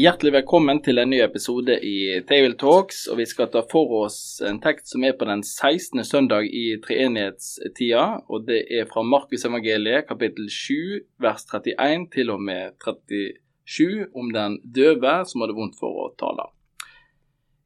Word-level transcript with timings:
Hjertelig 0.00 0.30
velkommen 0.32 0.78
til 0.80 0.96
en 0.96 1.10
ny 1.12 1.18
episode 1.20 1.74
i 1.84 2.22
Table 2.24 2.54
Talks, 2.56 3.02
og 3.12 3.18
vi 3.18 3.26
skal 3.28 3.50
ta 3.52 3.60
for 3.68 3.90
oss 3.98 4.38
en 4.48 4.56
tekst 4.62 4.94
som 4.94 5.02
er 5.04 5.12
på 5.18 5.26
den 5.28 5.42
16. 5.44 6.00
søndag 6.08 6.46
i 6.46 6.78
treenighetstida, 6.80 8.04
og 8.32 8.46
det 8.46 8.62
er 8.78 8.86
fra 8.88 9.02
Markus 9.04 9.42
evangeliet 9.44 10.06
kapittel 10.08 10.46
7 10.48 11.02
vers 11.20 11.44
31 11.50 12.06
til 12.14 12.32
og 12.32 12.40
med 12.40 12.78
37 12.80 14.06
om 14.16 14.30
den 14.32 14.56
døve 14.78 15.12
som 15.28 15.44
hadde 15.44 15.56
vondt 15.58 15.76
for 15.82 16.06
å 16.06 16.06
tale. 16.22 16.46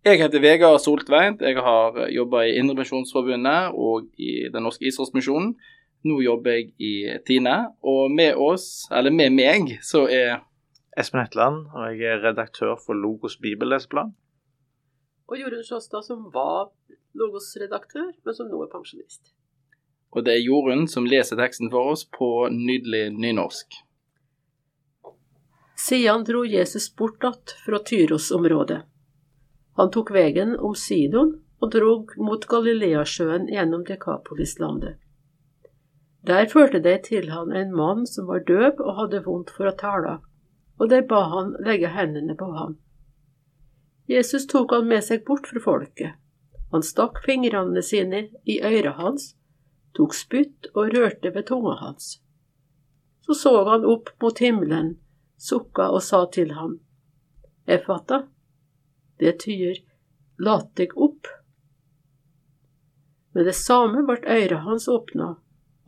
Jeg 0.02 0.18
heter 0.24 0.42
Vegard 0.42 0.80
Soltveit, 0.82 1.44
jeg 1.44 1.62
har 1.68 2.00
jobba 2.16 2.42
i 2.48 2.56
Indremisjonsforbundet 2.58 3.78
og 3.78 4.08
i 4.18 4.48
Den 4.48 4.66
norske 4.66 4.88
Israelsmisjonen. 4.90 5.52
Nå 6.10 6.18
jobber 6.24 6.58
jeg 6.58 6.74
i 6.82 7.14
Tine, 7.28 7.60
og 7.78 8.10
med 8.10 8.34
oss, 8.34 8.88
eller 8.90 9.14
med 9.14 9.38
meg, 9.38 9.76
så 9.86 10.08
er 10.10 10.42
Espen 10.96 11.24
Hetland, 11.24 11.66
og 11.74 11.96
jeg 11.98 12.06
er 12.06 12.20
redaktør 12.22 12.76
for 12.78 12.94
Logos 12.94 13.34
bibelleseplan. 13.42 14.12
Og 15.26 15.40
Jorunn 15.40 15.64
Sjåstad, 15.66 16.04
som 16.06 16.28
var 16.34 16.68
Logos-redaktør, 17.18 18.12
men 18.24 18.36
som 18.36 18.50
nå 18.50 18.60
er 18.62 18.70
pensjonist. 18.70 19.32
Og 20.14 20.22
det 20.26 20.36
er 20.36 20.44
Jorunn 20.44 20.86
som 20.90 21.08
leser 21.10 21.40
teksten 21.40 21.72
for 21.72 21.90
oss 21.94 22.04
på 22.06 22.28
nydelig 22.54 23.08
nynorsk. 23.18 23.74
Siden 25.84 26.22
dro 26.24 26.44
Jesus 26.46 26.96
bort 26.96 27.24
att 27.24 27.50
fra 27.64 27.78
Tyros-området. 27.78 28.82
Han 29.76 29.90
tok 29.90 30.12
veien 30.14 30.54
om 30.58 30.74
Sidon 30.74 31.32
og 31.58 31.72
drog 31.72 32.14
mot 32.16 32.46
Galileasjøen 32.46 33.48
gjennom 33.50 33.82
Dekapolislandet. 33.88 35.00
Der 36.22 36.46
førte 36.46 36.78
de 36.78 36.94
til 37.02 37.28
han 37.34 37.50
en 37.52 37.74
mann 37.74 38.06
som 38.06 38.30
var 38.30 38.46
døv 38.46 38.78
og 38.78 38.94
hadde 39.00 39.24
vondt 39.26 39.50
for 39.56 39.68
å 39.68 39.74
tale 39.76 40.14
og 40.78 40.90
de 40.90 41.00
ba 41.08 41.22
han 41.30 41.54
legge 41.64 41.92
hendene 41.94 42.34
på 42.38 42.50
ham. 42.56 42.76
Jesus 44.10 44.46
tok 44.46 44.74
han 44.74 44.88
med 44.88 45.04
seg 45.04 45.24
bort 45.24 45.46
fra 45.48 45.62
folket. 45.64 46.18
Han 46.74 46.82
stakk 46.82 47.22
fingrene 47.24 47.82
sine 47.82 48.26
i 48.44 48.58
øret 48.60 48.98
hans, 48.98 49.30
tok 49.96 50.14
spytt 50.16 50.68
og 50.74 50.90
rørte 50.96 51.30
ved 51.34 51.46
tunga 51.48 51.76
hans. 51.80 52.18
Så 53.24 53.36
så 53.38 53.54
han 53.70 53.86
opp 53.88 54.10
mot 54.20 54.42
himmelen, 54.42 54.96
sukka 55.38 55.88
og 55.94 56.02
sa 56.02 56.24
til 56.34 56.52
ham, 56.58 56.80
Efata, 57.64 58.24
det 59.22 59.38
tyder 59.40 59.78
lat 60.42 60.68
deg 60.76 60.92
opp. 61.00 61.30
Med 63.32 63.48
det 63.48 63.56
samme 63.56 64.04
ble 64.04 64.20
øret 64.20 64.66
hans 64.66 64.88
åpna, 64.90 65.36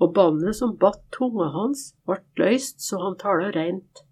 og 0.01 0.15
bandet 0.15 0.57
som 0.57 0.77
batt 0.81 1.03
tunga 1.13 1.51
hans, 1.53 1.91
ble 2.07 2.23
løst 2.41 2.81
så 2.87 3.03
han 3.03 3.19
tala 3.21 3.51
reint. 3.53 4.06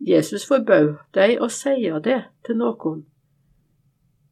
Jesus 0.00 0.46
forbød 0.48 0.94
deg 1.12 1.42
å 1.44 1.48
seie 1.52 2.00
det 2.00 2.22
til 2.46 2.56
noen, 2.56 3.04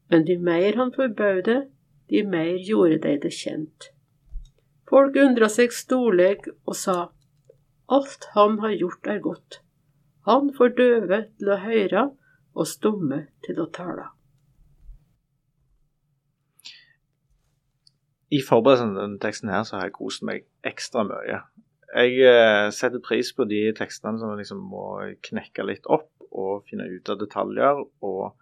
men 0.09 0.25
de 0.25 0.39
mer 0.41 0.79
han 0.81 0.93
forbød 0.95 1.43
det, 1.45 1.61
de 2.09 2.23
mer 2.25 2.57
gjorde 2.65 3.03
de 3.05 3.15
det 3.21 3.33
kjent. 3.37 3.91
Folk 4.89 5.17
undra 5.21 5.51
seg 5.53 5.75
storleg 5.77 6.49
og 6.65 6.77
sa, 6.77 6.99
alt 7.93 8.31
han 8.33 8.61
har 8.65 8.79
gjort 8.81 9.11
er 9.13 9.21
godt, 9.21 9.61
han 10.25 10.49
får 10.57 10.73
døve 10.81 11.21
til 11.37 11.53
å 11.53 11.61
høre 11.61 12.07
og 12.57 12.67
stumme 12.67 13.27
til 13.45 13.61
å 13.61 13.69
tale. 13.69 14.09
I 18.33 18.41
forberedelsen 18.45 18.93
til 18.93 19.03
denne 19.03 19.21
teksten 19.21 19.53
her 19.53 19.63
så 19.65 19.79
har 19.79 19.89
jeg 19.89 19.97
kost 19.97 20.25
meg 20.25 20.45
ekstra 20.69 21.05
mye. 21.09 21.45
Jeg 21.97 22.21
eh, 22.21 22.69
setter 22.75 23.01
pris 23.01 23.31
på 23.33 23.47
de 23.49 23.63
tekstene 23.77 24.21
som 24.21 24.37
liksom 24.37 24.61
må 24.71 24.85
knekke 25.25 25.65
litt 25.65 25.87
opp 25.89 26.11
og 26.29 26.67
finne 26.69 26.85
ut 26.91 27.09
av 27.09 27.21
detaljer. 27.21 27.81
Og 28.05 28.35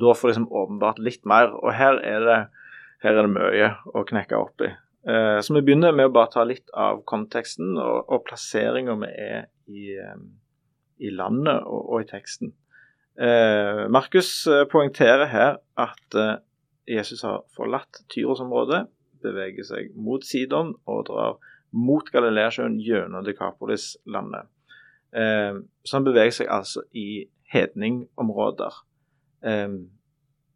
da 0.00 0.14
får 0.16 0.32
liksom 0.32 0.48
åpenbart 0.50 0.98
litt 1.02 1.22
mer. 1.28 1.52
Og 1.54 1.70
her 1.76 2.00
er 2.02 2.26
det, 2.26 2.38
her 3.04 3.14
er 3.14 3.28
det 3.28 3.34
mye 3.36 3.72
å 3.94 4.02
knekke 4.08 4.40
opp 4.40 4.66
i. 4.66 4.72
Eh, 5.06 5.38
så 5.38 5.54
vi 5.54 5.62
begynner 5.68 5.94
med 5.94 6.10
å 6.10 6.14
bare 6.16 6.32
ta 6.34 6.44
litt 6.46 6.72
av 6.74 7.04
konteksten 7.08 7.76
og, 7.78 8.10
og 8.10 8.24
plasseringa 8.26 8.98
vi 9.04 9.12
er 9.14 9.46
i, 9.70 9.94
eh, 9.94 10.18
i 11.06 11.14
landet 11.14 11.62
og, 11.62 11.84
og, 11.84 12.02
i 12.02 12.10
teksten. 12.10 12.56
Markus 13.92 14.46
poengterer 14.72 15.26
her 15.28 15.58
at 15.76 16.14
Jesus 16.88 17.20
har 17.26 17.42
forlatt 17.52 17.98
Tyros-området, 18.08 18.78
beveger 19.20 19.66
seg 19.68 19.90
mot 19.92 20.24
Sidon 20.24 20.70
og 20.88 21.02
drar 21.10 21.36
mot 21.72 22.10
Galileasjøen 22.12 22.78
gjennom 22.82 23.24
Dekapolis-landet. 23.26 24.50
Eh, 25.16 25.62
så 25.84 25.98
han 25.98 26.06
beveger 26.06 26.36
seg 26.40 26.50
altså 26.50 26.84
i 26.96 27.24
hedningområder. 27.52 28.82
Eh, 29.46 29.80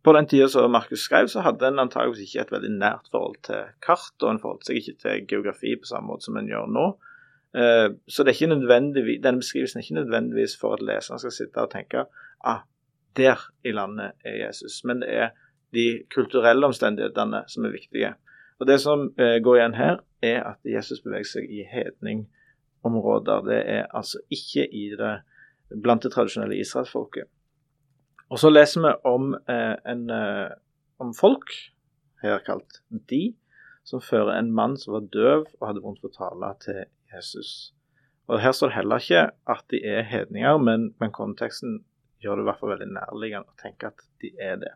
på 0.05 0.13
den 0.13 0.29
tida 0.29 0.51
som 0.53 0.71
Markus 0.71 1.07
skrev, 1.07 1.31
så 1.33 1.41
hadde 1.41 1.71
en 1.71 1.81
antageligvis 1.87 2.29
ikke 2.29 2.43
et 2.45 2.53
veldig 2.53 2.73
nært 2.77 3.09
forhold 3.13 3.39
til 3.47 3.71
kart, 3.83 4.13
og 4.23 4.31
en 4.31 4.41
forholdt 4.43 4.69
seg 4.69 4.81
ikke 4.81 4.99
til 5.01 5.27
geografi 5.31 5.77
på 5.81 5.89
samme 5.89 6.13
måte 6.13 6.29
som 6.29 6.37
en 6.37 6.51
gjør 6.51 6.69
nå. 6.69 6.87
Eh, 7.57 7.89
så 8.11 8.27
det 8.27 8.37
denne 8.43 9.39
beskrivelsen 9.39 9.79
er 9.79 9.87
ikke 9.87 10.01
nødvendigvis 10.03 10.59
for 10.61 10.75
at 10.75 10.83
leseren 10.83 11.23
skal 11.23 11.33
sitte 11.33 11.63
og 11.63 11.71
tenke 11.73 12.05
ah, 12.45 12.67
der 13.17 13.41
i 13.65 13.73
landet 13.73 14.13
er 14.25 14.47
Jesus. 14.47 14.83
Men 14.85 15.01
det 15.01 15.15
er 15.15 15.31
de 15.75 16.05
kulturelle 16.15 16.67
omstendighetene 16.67 17.45
som 17.49 17.65
er 17.65 17.75
viktige. 17.75 18.15
Og 18.59 18.67
Det 18.67 18.81
som 18.81 19.09
eh, 19.19 19.41
går 19.43 19.57
igjen 19.57 19.75
her, 19.75 19.97
er 20.25 20.43
at 20.49 20.69
Jesus 20.69 21.03
beveger 21.05 21.29
seg 21.29 21.51
i 21.51 21.65
hedningområder. 21.69 23.47
Det 23.49 23.61
er 23.77 23.87
altså 23.93 24.23
ikke 24.33 24.67
i 24.73 24.89
det 24.99 25.15
blant 25.83 26.05
det 26.05 26.13
tradisjonelle 26.15 26.59
israelsfolket. 26.61 27.29
Og 28.33 28.41
så 28.41 28.51
leser 28.51 28.83
vi 28.85 28.93
om, 29.09 29.35
eh, 29.35 29.77
en, 29.87 30.11
eh, 30.11 30.51
om 31.01 31.15
folk, 31.15 31.53
her 32.23 32.39
kalt 32.47 32.81
de, 33.11 33.35
som 33.85 34.01
fører 34.01 34.39
en 34.39 34.53
mann 34.53 34.77
som 34.81 34.95
var 34.97 35.09
døv 35.13 35.47
og 35.61 35.67
hadde 35.69 35.83
vondt 35.85 36.01
for 36.01 36.09
å 36.09 36.17
tale 36.17 36.55
til 36.65 36.85
Jesus. 37.13 37.73
Og 38.29 38.41
Her 38.41 38.53
står 38.53 38.69
det 38.69 38.77
heller 38.79 39.03
ikke 39.03 39.25
at 39.47 39.65
de 39.71 39.83
er 39.85 40.07
hedninger, 40.09 40.59
men, 40.59 40.95
men 41.01 41.13
konteksten 41.13 41.85
gjør 42.25 42.37
det 42.37 42.45
i 42.45 42.49
hvert 42.49 42.61
fall 42.61 42.73
veldig 42.73 42.93
nærliggende 42.95 43.53
å 43.53 43.61
tenke 43.61 43.91
at 43.93 44.07
de 44.23 44.33
er 44.41 44.57
det. 44.63 44.73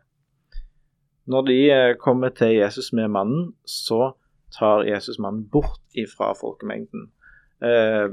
Når 1.29 1.45
de 1.45 1.57
eh, 1.73 1.95
kommer 1.97 2.29
til 2.29 2.55
Jesus 2.55 2.93
med 2.93 3.09
mannen, 3.13 3.53
så 3.65 4.13
tar 4.55 4.83
Jesus 4.87 5.19
mannen 5.19 5.47
bort 5.51 5.81
ifra 5.97 6.33
folkemengden. 6.37 7.09
Eh, 7.61 8.09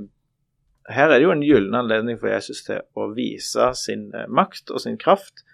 her 0.86 1.10
er 1.10 1.18
det 1.18 1.24
jo 1.24 1.34
en 1.34 1.44
gyllen 1.44 1.74
anledning 1.74 2.18
for 2.20 2.30
Jesus 2.30 2.62
til 2.66 2.82
å 2.98 3.08
vise 3.16 3.70
sin 3.78 4.08
eh, 4.14 4.28
makt 4.28 4.70
og 4.74 4.82
sin 4.84 4.98
kraft. 5.00 5.44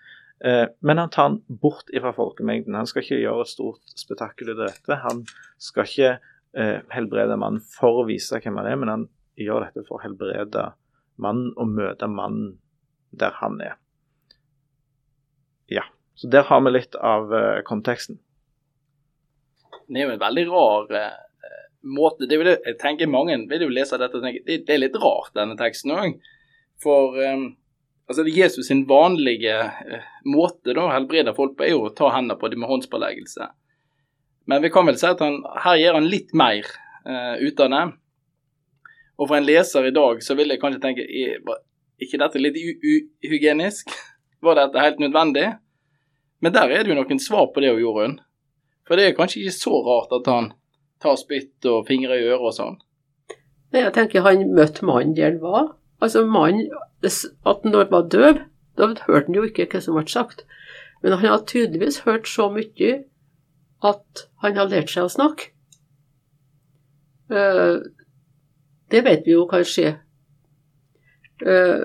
Eh, 0.45 0.67
men 0.81 1.01
han 1.01 1.13
tar 1.13 1.31
han 1.31 1.41
bort 1.47 1.93
ifra 1.95 2.13
folkemengden. 2.17 2.77
Han 2.77 2.89
skal 2.91 3.05
ikke 3.05 3.23
gjøre 3.23 3.47
et 3.47 3.53
stort 3.53 3.97
spetakkel 3.99 4.53
ut 4.53 4.59
av 4.59 4.69
dette. 4.69 5.01
Han 5.07 5.25
skal 5.63 5.89
ikke 5.89 6.15
helbrede 6.93 7.39
mannen 7.41 7.63
for 7.65 8.03
å 8.03 8.05
vise 8.05 8.37
hvem 8.37 8.59
han 8.61 8.67
er, 8.69 8.75
men 8.77 8.91
han 8.91 9.05
gjør 9.41 9.63
dette 9.65 9.87
for 9.87 9.97
å 9.97 10.03
helbrede 10.03 10.67
mannen 11.17 11.55
og 11.57 11.71
møte 11.79 12.05
mannen 12.13 12.59
der 13.17 13.33
han 13.39 13.57
er. 13.65 13.79
Ja, 15.73 15.87
så 16.13 16.29
der 16.29 16.45
har 16.51 16.61
vi 16.67 16.75
litt 16.75 16.99
av 17.01 17.33
konteksten 17.65 18.21
det 19.95 20.03
er 20.03 20.09
jo 20.09 20.15
en 20.17 20.23
veldig 20.23 20.45
rar 20.51 20.95
eh, 20.99 21.23
måte 21.83 22.29
det 22.31 22.39
vil, 22.39 22.53
Jeg 22.67 22.79
tenker 22.81 23.11
mange 23.11 23.37
vil 23.51 23.67
jo 23.67 23.73
lese 23.73 23.99
dette 24.01 24.19
og 24.19 24.25
tenke 24.25 24.45
det, 24.47 24.63
det 24.67 24.77
er 24.77 24.85
litt 24.85 24.99
rart, 25.03 25.33
denne 25.37 25.59
teksten 25.59 25.95
òg. 25.95 26.21
For 26.83 27.19
um, 27.19 27.49
altså 28.11 28.27
Jesus 28.27 28.69
sin 28.69 28.85
vanlige 28.89 29.57
uh, 29.59 30.07
måte 30.29 30.75
å 30.79 30.91
helbrede 30.93 31.35
folk 31.37 31.57
på, 31.59 31.67
er 31.67 31.75
jo 31.75 31.89
å 31.89 31.97
ta 31.97 32.13
hendene 32.15 32.39
på 32.39 32.51
dem 32.53 32.63
med 32.63 32.71
håndspåleggelse. 32.71 33.51
Men 34.51 34.63
vi 34.63 34.71
kan 34.75 34.87
vel 34.89 34.99
si 34.99 35.07
at 35.07 35.23
han, 35.23 35.41
her 35.65 35.79
gjør 35.79 36.01
han 36.01 36.09
litt 36.11 36.33
mer 36.35 36.67
uh, 37.07 37.37
ut 37.39 37.63
av 37.63 37.75
det. 37.75 37.85
Og 39.21 39.29
for 39.29 39.39
en 39.39 39.47
leser 39.47 39.87
i 39.87 39.95
dag 39.95 40.23
så 40.25 40.35
vil 40.39 40.51
jeg 40.51 40.63
kanskje 40.63 40.83
tenke 40.83 41.07
er 41.07 41.39
ikke 42.03 42.19
dette 42.19 42.41
litt 42.41 42.57
uhygienisk? 42.59 43.93
Var 44.43 44.59
dette 44.59 44.83
helt 44.83 45.03
nødvendig? 45.03 45.53
Men 46.43 46.55
der 46.55 46.73
er 46.75 46.83
det 46.83 46.91
jo 46.91 46.99
noen 46.99 47.21
svar 47.23 47.53
på 47.55 47.63
det, 47.63 47.71
Jorunn. 47.79 48.17
For 48.87 48.99
det 48.99 49.07
er 49.07 49.17
kanskje 49.17 49.43
ikke 49.43 49.57
så 49.57 49.79
rart 49.87 50.15
at 50.17 50.31
han 50.31 50.51
tar 51.03 51.19
spytt 51.19 51.67
og 51.71 51.87
fingre 51.89 52.19
i 52.19 52.27
øret 52.29 52.49
og 52.49 52.57
sånn. 52.57 52.81
Nei, 53.73 53.85
jeg 53.87 53.95
tenker 53.97 54.27
han 54.27 54.51
møtte 54.55 54.87
mannen 54.87 55.15
der 55.17 55.33
han 55.33 55.41
var. 55.43 55.71
Altså, 56.03 56.25
mannen 56.27 56.69
At 57.03 57.65
han 57.65 57.73
var 57.75 58.09
døv, 58.11 58.43
da 58.79 58.87
hørte 59.07 59.27
han 59.27 59.37
jo 59.37 59.47
ikke 59.47 59.67
hva 59.71 59.81
som 59.83 59.97
ble 59.99 60.07
sagt. 60.11 60.45
Men 61.03 61.17
han 61.19 61.33
har 61.33 61.47
tydeligvis 61.47 62.03
hørt 62.07 62.29
så 62.31 62.49
mye 62.53 62.93
at 63.83 64.23
han 64.43 64.59
har 64.59 64.71
lært 64.71 64.93
seg 64.93 65.09
å 65.09 65.11
snakke. 65.11 65.51
Eh, 67.33 67.79
det 68.93 69.03
vet 69.07 69.27
vi 69.27 69.35
jo 69.35 69.49
kan 69.51 69.65
skje. 69.67 69.97
Eh, 71.43 71.83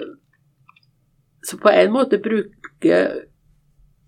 så 1.47 1.57
på 1.57 1.71
en 1.71 1.91
måte 1.93 2.19
bruker 2.21 3.23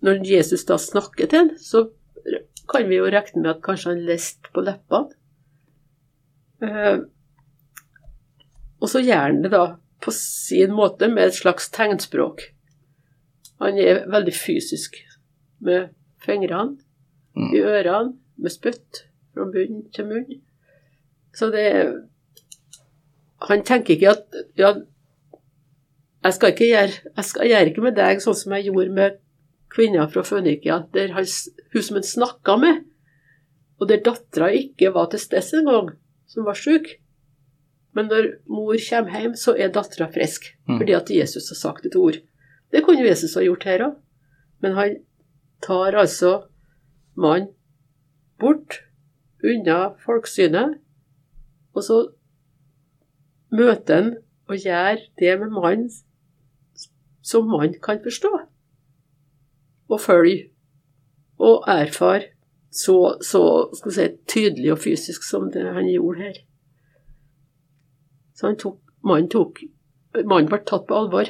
Når 0.00 0.22
Jesus 0.24 0.62
da 0.64 0.78
snakker 0.80 1.26
til 1.28 1.38
ham, 1.38 1.48
så 1.60 1.90
kan 2.70 2.88
vi 2.88 2.98
jo 3.00 3.08
regne 3.10 3.42
med 3.42 3.50
at 3.56 3.62
kanskje 3.64 3.94
han 3.94 4.04
leste 4.06 4.52
på 4.54 4.62
leppene. 4.64 5.16
Eh, 6.62 7.00
og 8.80 8.88
så 8.88 9.02
gjør 9.04 9.26
han 9.26 9.42
det 9.44 9.50
da 9.52 9.64
på 10.00 10.12
sin 10.16 10.72
måte 10.72 11.08
med 11.12 11.28
et 11.28 11.36
slags 11.36 11.68
tegnspråk. 11.74 12.46
Han 13.60 13.76
er 13.80 14.06
veldig 14.08 14.32
fysisk 14.36 14.96
med 15.60 15.90
fingrene 16.24 16.78
Mm. 17.36 17.52
i 17.54 17.60
ørene, 17.62 18.16
med 18.36 18.50
spytt 18.50 19.04
fra 19.34 19.44
bunn 19.46 19.84
til 19.94 20.06
munn. 20.08 20.40
Så 21.34 21.46
det 21.54 21.66
Han 23.40 23.62
tenker 23.64 23.94
ikke 23.94 24.10
at 24.10 24.34
ja, 24.58 24.74
jeg 26.24 26.34
skal 26.34 26.50
ikke 26.52 26.66
gjøre 26.66 27.12
jeg 27.16 27.24
skal 27.24 27.48
gjøre 27.48 27.70
ikke 27.70 27.84
med 27.86 27.94
deg 27.96 28.20
sånn 28.20 28.36
som 28.36 28.52
jeg 28.52 28.66
gjorde 28.66 28.92
med 28.98 29.16
kvinna 29.70 30.06
fra 30.10 30.22
Fønikia, 30.26 30.80
der 30.94 31.12
han, 31.14 31.26
hun 31.72 31.82
som 31.82 31.96
han 32.00 32.06
snakka 32.06 32.56
med, 32.58 32.80
og 33.80 33.88
der 33.88 34.02
dattera 34.04 34.50
ikke 34.52 34.90
var 34.94 35.08
til 35.12 35.22
stede 35.22 35.60
engang, 35.62 35.92
som 36.28 36.44
var 36.44 36.58
sjuk. 36.58 36.88
Men 37.94 38.06
når 38.10 38.26
mor 38.46 38.76
kommer 38.88 39.20
hjem, 39.20 39.34
så 39.34 39.54
er 39.58 39.72
dattera 39.74 40.10
frisk, 40.12 40.50
Mm. 40.68 40.78
fordi 40.78 40.92
at 40.94 41.10
Jesus 41.10 41.48
har 41.50 41.56
sagt 41.58 41.86
et 41.86 41.96
ord. 41.96 42.18
Det 42.72 42.84
kunne 42.84 43.02
Jesus 43.06 43.34
ha 43.34 43.42
gjort 43.42 43.64
her 43.64 43.82
òg, 43.88 43.96
men 44.62 44.72
han 44.76 44.96
tar 45.62 45.96
altså 45.98 46.44
mannen 47.16 47.48
bort, 48.38 48.82
unna 49.42 49.94
folksynet, 50.04 50.78
og 51.74 51.82
så 51.82 51.96
møter 53.52 53.94
han 53.94 54.10
og 54.48 54.56
gjør 54.56 55.00
det 55.18 55.34
med 55.40 55.50
mannen 55.50 55.90
som 57.22 57.48
mannen 57.50 57.76
kan 57.82 58.00
forstå, 58.04 58.30
og 59.90 60.00
følge, 60.00 60.50
og 61.40 61.64
erfare 61.68 62.30
så, 62.70 63.16
så 63.26 63.42
si, 63.90 64.06
tydelig 64.30 64.72
og 64.74 64.78
fysisk 64.84 65.24
som 65.26 65.50
det 65.50 65.64
han 65.74 65.88
gjorde 65.90 66.28
her. 66.28 66.40
Så 68.38 68.54
tok, 68.60 68.80
mannen 69.04 69.30
tok 69.30 69.62
Mannen 70.10 70.48
ble 70.50 70.58
tatt 70.66 70.88
på 70.88 70.96
alvor. 70.98 71.28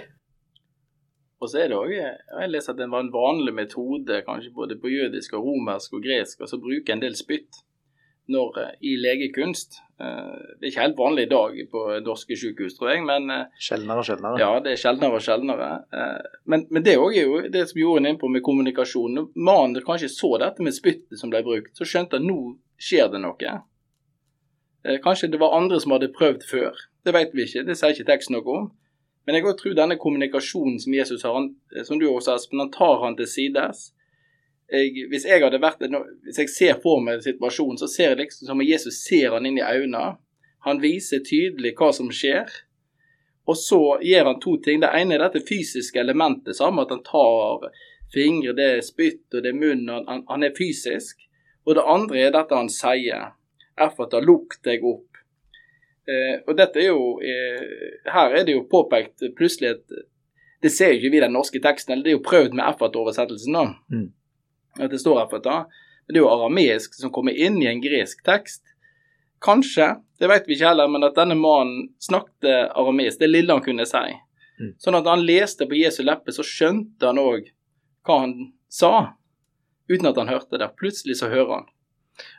Og 1.41 1.49
så 1.53 1.59
er 1.61 1.67
det 1.69 1.77
òg 1.77 1.91
Jeg 1.93 2.49
lest 2.49 2.71
at 2.73 2.79
det 2.79 2.87
var 2.89 3.05
en 3.05 3.13
vanlig 3.13 3.53
metode 3.57 4.23
kanskje 4.25 4.55
både 4.57 4.79
på 4.81 4.93
jødisk 4.93 5.35
og 5.37 5.45
romersk 5.49 5.99
og 5.99 6.05
gresk 6.05 6.41
altså 6.41 6.61
bruke 6.61 6.93
en 6.93 7.03
del 7.03 7.17
spytt 7.17 7.61
når, 8.31 8.59
eh, 8.63 8.75
i 8.87 8.97
legekunst. 9.01 9.79
Eh, 10.01 10.37
Det 10.61 10.67
er 10.67 10.71
ikke 10.71 10.85
helt 10.87 10.99
vanlig 10.99 11.23
i 11.27 11.31
dag 11.31 11.57
på 11.73 11.83
norske 12.07 12.37
sykehus, 12.37 12.77
tror 12.79 12.91
jeg, 12.95 13.03
men 13.05 13.31
eh, 13.31 13.45
Sjeldnere 13.61 13.99
og 14.03 14.07
sjeldnere. 14.09 14.39
ja, 14.41 14.51
det 14.65 14.73
er 14.73 14.81
sjeldnere 14.83 15.19
og 15.19 15.25
sjeldnere. 15.27 15.71
Men, 16.47 16.67
men 16.71 16.83
det 16.87 16.95
er 16.95 17.23
jo 17.25 17.43
det 17.53 17.67
som 17.69 17.81
gjorde 17.83 18.05
en 18.05 18.11
innpå 18.15 18.31
med 18.31 18.43
kommunikasjon. 18.47 19.15
Når 19.19 19.29
mannen 19.37 19.83
kanskje 19.87 20.09
så 20.15 20.33
dette 20.41 20.63
med 20.63 20.75
spyttet 20.77 21.19
som 21.21 21.31
ble 21.31 21.43
brukt, 21.47 21.75
så 21.77 21.85
skjønte 21.85 22.19
han 22.21 22.27
nå 22.31 22.39
skjer 22.81 23.11
det 23.13 23.21
noe. 23.21 23.59
Kanskje 25.05 25.29
det 25.31 25.41
var 25.41 25.57
andre 25.59 25.81
som 25.81 25.93
hadde 25.93 26.09
prøvd 26.17 26.45
før. 26.49 26.77
Det 27.05 27.13
vet 27.15 27.35
vi 27.37 27.45
ikke, 27.45 27.67
det 27.69 27.77
sier 27.77 27.93
ikke 27.93 28.09
teksten 28.09 28.37
noe 28.39 28.55
om. 28.57 28.71
Men 29.29 29.37
jeg 29.37 29.57
tror 29.61 29.75
denne 29.77 29.99
kommunikasjonen 30.01 30.79
som 30.81 30.95
Jesus 30.97 31.23
har, 31.29 31.37
som 31.85 31.99
du 32.01 32.07
også 32.09 32.35
Espen, 32.39 32.63
han 32.63 32.71
tar 32.73 33.03
han 33.05 33.17
til 33.19 33.29
sides. 33.29 33.91
Jeg, 34.71 35.07
hvis 35.11 35.27
jeg 35.27 35.43
hadde 35.43 35.59
vært 35.63 35.83
hvis 35.83 36.39
jeg 36.39 36.51
ser 36.53 36.81
på 36.83 36.97
meg 37.03 37.23
situasjonen, 37.25 37.79
så 37.81 37.89
ser 37.91 38.13
jeg 38.13 38.21
liksom 38.25 38.47
som 38.47 38.61
om 38.61 38.67
Jesus 38.67 39.01
ser 39.03 39.35
han 39.35 39.47
inn 39.49 39.59
i 39.59 39.67
øynene. 39.67 40.19
Han 40.67 40.83
viser 40.83 41.25
tydelig 41.25 41.75
hva 41.79 41.89
som 41.97 42.11
skjer. 42.13 42.51
Og 43.49 43.57
så 43.59 43.81
gjør 44.05 44.29
han 44.29 44.41
to 44.43 44.57
ting. 44.63 44.83
Det 44.83 44.93
ene 44.95 45.17
er 45.17 45.25
dette 45.25 45.43
fysiske 45.49 45.99
elementet, 45.99 46.55
samme 46.57 46.85
at 46.85 46.93
han 46.95 47.03
tar 47.07 47.71
fingre, 48.15 48.55
det 48.55 48.69
er 48.77 48.85
spytt 48.85 49.35
og 49.35 49.45
det 49.45 49.53
er 49.53 49.59
munn, 49.59 49.89
han, 49.91 50.25
han, 50.29 50.45
er 50.45 50.55
fysisk. 50.57 51.27
Og 51.67 51.77
det 51.79 51.87
andre 51.87 52.25
er 52.27 52.35
dette 52.35 52.57
han 52.57 52.71
sier. 52.73 53.33
Erfata, 53.81 54.21
lukk 54.21 54.59
deg 54.67 54.85
opp. 54.85 55.19
Eh, 56.11 56.37
og 56.47 56.57
dette 56.59 56.81
er 56.81 56.89
jo 56.91 57.03
eh, 57.23 57.99
Her 58.11 58.33
er 58.35 58.47
det 58.49 58.55
jo 58.57 58.65
påpekt 58.67 59.21
plutselig 59.37 59.75
at 59.77 59.93
Det 60.65 60.73
ser 60.73 60.95
jo 60.95 60.97
ikke 60.99 61.13
vi 61.13 61.21
den 61.23 61.37
norske 61.37 61.61
teksten, 61.63 61.93
eller 61.93 62.07
det 62.07 62.13
er 62.13 62.17
jo 62.17 62.25
prøvd 62.25 62.57
med 62.57 62.67
Erfat-oversettelsen, 62.67 63.57
da. 63.57 63.63
Mm. 63.93 64.09
At 64.79 64.93
det 64.93 65.01
står 65.03 65.23
her 65.23 65.31
for 65.31 65.41
et 65.41 65.49
annet. 65.51 65.81
Men 66.07 66.15
det 66.15 66.21
er 66.21 66.25
jo 66.25 66.33
arameisk 66.33 66.97
som 66.99 67.13
kommer 67.15 67.37
inn 67.37 67.59
i 67.63 67.69
en 67.71 67.83
gresk 67.83 68.23
tekst. 68.27 68.63
Kanskje, 69.41 69.95
det 70.21 70.29
vet 70.29 70.49
vi 70.49 70.57
ikke 70.57 70.69
heller, 70.69 70.91
men 70.91 71.07
at 71.07 71.17
denne 71.17 71.37
mannen 71.39 71.89
snakket 72.03 72.75
arameisk, 72.77 73.21
det 73.23 73.31
lille 73.31 73.55
han 73.55 73.65
kunne 73.65 73.87
si. 73.89 74.05
Mm. 74.61 74.75
Sånn 74.83 74.99
at 74.99 75.09
han 75.09 75.25
leste 75.25 75.69
på 75.69 75.79
Jesu 75.79 76.03
leppe, 76.05 76.35
så 76.37 76.45
skjønte 76.45 77.09
han 77.09 77.21
òg 77.21 77.49
hva 78.05 78.19
han 78.25 78.35
sa, 78.73 79.15
uten 79.89 80.11
at 80.11 80.19
han 80.21 80.33
hørte 80.33 80.61
det. 80.61 80.69
Plutselig 80.81 81.21
så 81.21 81.31
hører 81.33 81.55
han. 81.61 81.71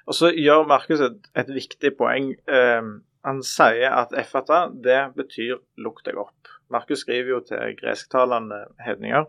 Og 0.05 0.17
så 0.17 0.29
gjør 0.35 0.67
Markus 0.69 1.01
et, 1.01 1.31
et 1.37 1.49
viktig 1.49 1.95
poeng. 1.97 2.33
Eh, 2.45 2.91
han 3.25 3.41
sier 3.45 3.95
at 3.95 4.13
effata, 4.17 4.67
det 4.69 5.13
betyr 5.17 5.57
'lukk 5.77 6.03
deg 6.05 6.17
opp'. 6.21 6.53
Markus 6.71 7.03
skriver 7.03 7.35
jo 7.35 7.39
til 7.45 7.75
gresktalende 7.79 8.63
hedninger. 8.85 9.25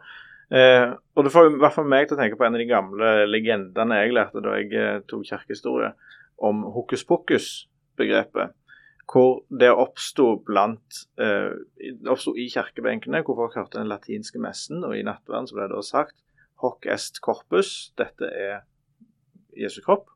Eh, 0.53 0.89
og 1.17 1.25
det 1.25 1.33
får 1.33 1.49
i 1.49 1.61
hvert 1.63 1.77
fall 1.77 1.89
meg 1.89 2.09
til 2.09 2.19
å 2.19 2.21
tenke 2.21 2.37
på 2.37 2.45
en 2.45 2.57
av 2.57 2.61
de 2.61 2.69
gamle 2.69 3.13
legendene 3.29 4.03
jeg 4.03 4.17
lærte 4.17 4.43
da 4.45 4.57
jeg 4.59 4.75
eh, 4.77 4.99
tok 5.09 5.25
kirkehistorie, 5.31 5.93
om 6.43 6.67
hokus 6.75 7.07
pokus-begrepet. 7.09 8.53
Hvor 9.13 9.43
det 9.49 9.71
oppsto 9.73 10.35
blant 10.45 11.05
eh, 11.21 11.55
oppsto 12.09 12.35
i 12.39 12.49
kirkebenkene, 12.53 13.23
hvor 13.27 13.39
folk 13.41 13.57
hørte 13.61 13.81
den 13.81 13.91
latinske 13.91 14.41
messen, 14.43 14.85
og 14.85 14.97
i 14.97 15.05
nattverden 15.07 15.49
så 15.49 15.57
ble 15.57 15.69
det 15.71 15.79
da 15.79 15.87
sagt 15.87 16.19
hoc 16.63 16.87
est 16.87 17.19
corpus, 17.21 17.93
dette 17.99 18.29
er 18.29 18.61
Jesu 19.59 19.81
kropp. 19.85 20.07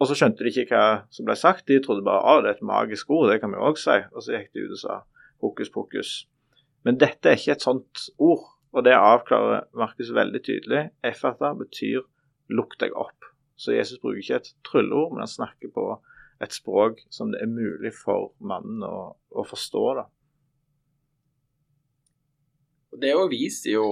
Og 0.00 0.08
så 0.10 0.16
skjønte 0.18 0.44
de 0.44 0.50
ikke 0.50 0.74
hva 0.74 1.04
som 1.14 1.26
ble 1.28 1.36
sagt. 1.38 1.68
De 1.70 1.78
trodde 1.82 2.04
bare 2.04 2.22
at 2.26 2.42
det 2.42 2.50
er 2.50 2.58
et 2.58 2.66
magisk 2.66 3.10
ord, 3.14 3.30
det 3.30 3.38
kan 3.40 3.52
vi 3.54 3.62
òg 3.62 3.78
si. 3.80 3.94
Og 4.12 4.24
så 4.24 4.34
gikk 4.34 4.50
de 4.52 4.66
ut 4.66 4.74
og 4.74 4.80
sa 4.80 4.98
hokus 5.42 5.70
pokus. 5.72 6.10
Men 6.82 6.98
dette 6.98 7.30
er 7.30 7.38
ikke 7.38 7.54
et 7.54 7.64
sånt 7.64 8.08
ord, 8.18 8.48
og 8.72 8.86
det 8.86 8.94
avklarer 8.96 9.66
Markus 9.76 10.12
veldig 10.16 10.40
tydelig. 10.44 10.86
Effata 11.04 11.52
betyr 11.58 12.06
lukk 12.52 12.78
deg 12.80 12.96
opp. 12.96 13.28
Så 13.56 13.76
Jesus 13.76 14.00
bruker 14.00 14.22
ikke 14.22 14.40
et 14.40 14.50
trylleord, 14.66 15.12
men 15.12 15.24
han 15.26 15.30
snakker 15.30 15.70
på 15.74 15.84
et 16.42 16.56
språk 16.56 17.04
som 17.12 17.30
det 17.32 17.42
er 17.44 17.52
mulig 17.52 17.92
for 17.94 18.32
mannen 18.40 18.82
å, 18.82 19.12
å 19.14 19.44
forstå. 19.46 19.84
da. 20.00 20.08
Det 23.02 23.12
òg 23.16 23.30
viser 23.32 23.76
jo, 23.76 23.84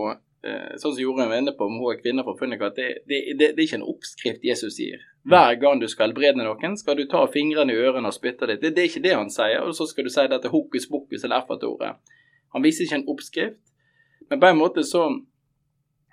eh, 0.43 0.75
sånn 0.81 0.97
som 0.97 1.01
Jorunn 1.01 1.31
var 1.31 1.39
inne 1.41 1.55
på 1.57 1.69
om 1.69 1.79
hun 1.79 1.93
er 1.93 2.01
kvinne 2.01 2.25
fra 2.27 2.35
Funnika, 2.41 2.73
at 2.73 2.81
det, 2.81 2.89
det, 3.09 3.21
det, 3.37 3.53
det 3.55 3.63
er 3.63 3.69
ikke 3.69 3.81
en 3.81 3.89
oppskrift 3.93 4.45
Jesus 4.45 4.81
gir. 4.83 5.05
Hver 5.29 5.55
gang 5.61 5.81
du 5.81 5.87
skal 5.89 6.09
helbrede 6.09 6.41
noen, 6.41 6.77
skal 6.81 6.99
du 6.99 7.05
ta 7.09 7.23
fingrene 7.31 7.77
i 7.77 7.81
ørene 7.81 8.11
og 8.11 8.17
spytte 8.17 8.49
litt. 8.49 8.65
Det 8.65 8.75
er 8.75 8.89
ikke 8.89 9.05
det 9.05 9.17
han 9.17 9.33
sier. 9.33 9.61
Og 9.63 9.77
så 9.77 9.87
skal 9.89 10.09
du 10.09 10.13
si 10.13 10.25
dette 10.33 10.53
hokus 10.53 10.89
pokus 10.91 11.25
eller 11.29 11.45
F-ordet. 11.45 11.95
Han 12.57 12.65
viser 12.65 12.87
ikke 12.87 13.03
en 13.03 13.11
oppskrift, 13.13 13.61
men 14.31 14.41
på 14.41 14.47
en 14.47 14.59
måte 14.59 14.85
så, 14.87 15.09